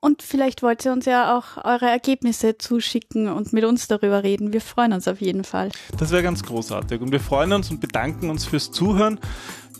Und 0.00 0.22
vielleicht 0.22 0.62
wollt 0.62 0.84
ihr 0.84 0.92
uns 0.92 1.06
ja 1.06 1.36
auch 1.36 1.64
eure 1.64 1.86
Ergebnisse 1.86 2.58
zuschicken 2.58 3.28
und 3.28 3.52
mit 3.52 3.64
uns 3.64 3.88
darüber 3.88 4.22
reden. 4.22 4.52
Wir 4.52 4.60
freuen 4.60 4.92
uns 4.92 5.08
auf 5.08 5.20
jeden 5.20 5.42
Fall. 5.42 5.70
Das 5.98 6.10
wäre 6.10 6.22
ganz 6.22 6.42
großartig. 6.42 7.00
Und 7.00 7.12
wir 7.12 7.20
freuen 7.20 7.52
uns 7.52 7.70
und 7.70 7.80
bedanken 7.80 8.30
uns 8.30 8.44
fürs 8.44 8.70
Zuhören. 8.70 9.18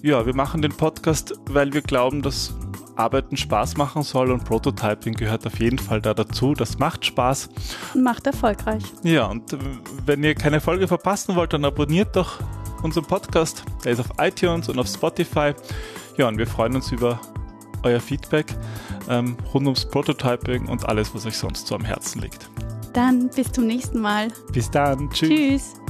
Ja, 0.02 0.26
wir 0.26 0.35
machen 0.35 0.62
den 0.62 0.72
Podcast, 0.72 1.35
weil 1.48 1.72
wir 1.72 1.83
glauben, 1.83 2.22
dass 2.22 2.55
Arbeiten 2.96 3.37
Spaß 3.37 3.76
machen 3.76 4.02
soll 4.02 4.31
und 4.31 4.44
Prototyping 4.44 5.14
gehört 5.14 5.46
auf 5.46 5.61
jeden 5.61 5.79
Fall 5.79 6.00
da 6.00 6.14
dazu. 6.14 6.55
Das 6.55 6.79
macht 6.79 7.05
Spaß. 7.05 7.50
Macht 7.94 8.26
erfolgreich. 8.26 8.83
Ja, 9.02 9.26
und 9.26 9.57
wenn 10.07 10.24
ihr 10.24 10.35
keine 10.35 10.61
Folge 10.61 10.88
verpassen 10.88 11.37
wollt, 11.37 11.52
dann 11.52 11.64
abonniert 11.64 12.16
doch 12.16 12.40
unseren 12.83 13.05
Podcast. 13.05 13.64
Der 13.85 13.92
ist 13.92 14.00
auf 14.00 14.09
iTunes 14.18 14.68
und 14.68 14.79
auf 14.79 14.87
Spotify. 14.87 15.52
Ja, 16.16 16.29
und 16.29 16.38
wir 16.38 16.46
freuen 16.46 16.74
uns 16.74 16.90
über 16.90 17.20
euer 17.83 18.00
Feedback 18.00 18.57
ähm, 19.08 19.36
rund 19.52 19.66
ums 19.66 19.84
Prototyping 19.84 20.68
und 20.68 20.88
alles, 20.88 21.14
was 21.14 21.26
euch 21.26 21.36
sonst 21.36 21.66
so 21.66 21.74
am 21.74 21.84
Herzen 21.84 22.20
liegt. 22.20 22.48
Dann 22.92 23.28
bis 23.28 23.52
zum 23.52 23.66
nächsten 23.66 24.00
Mal. 24.00 24.28
Bis 24.52 24.70
dann. 24.70 25.10
Tschüss. 25.10 25.28
Tschüss. 25.28 25.86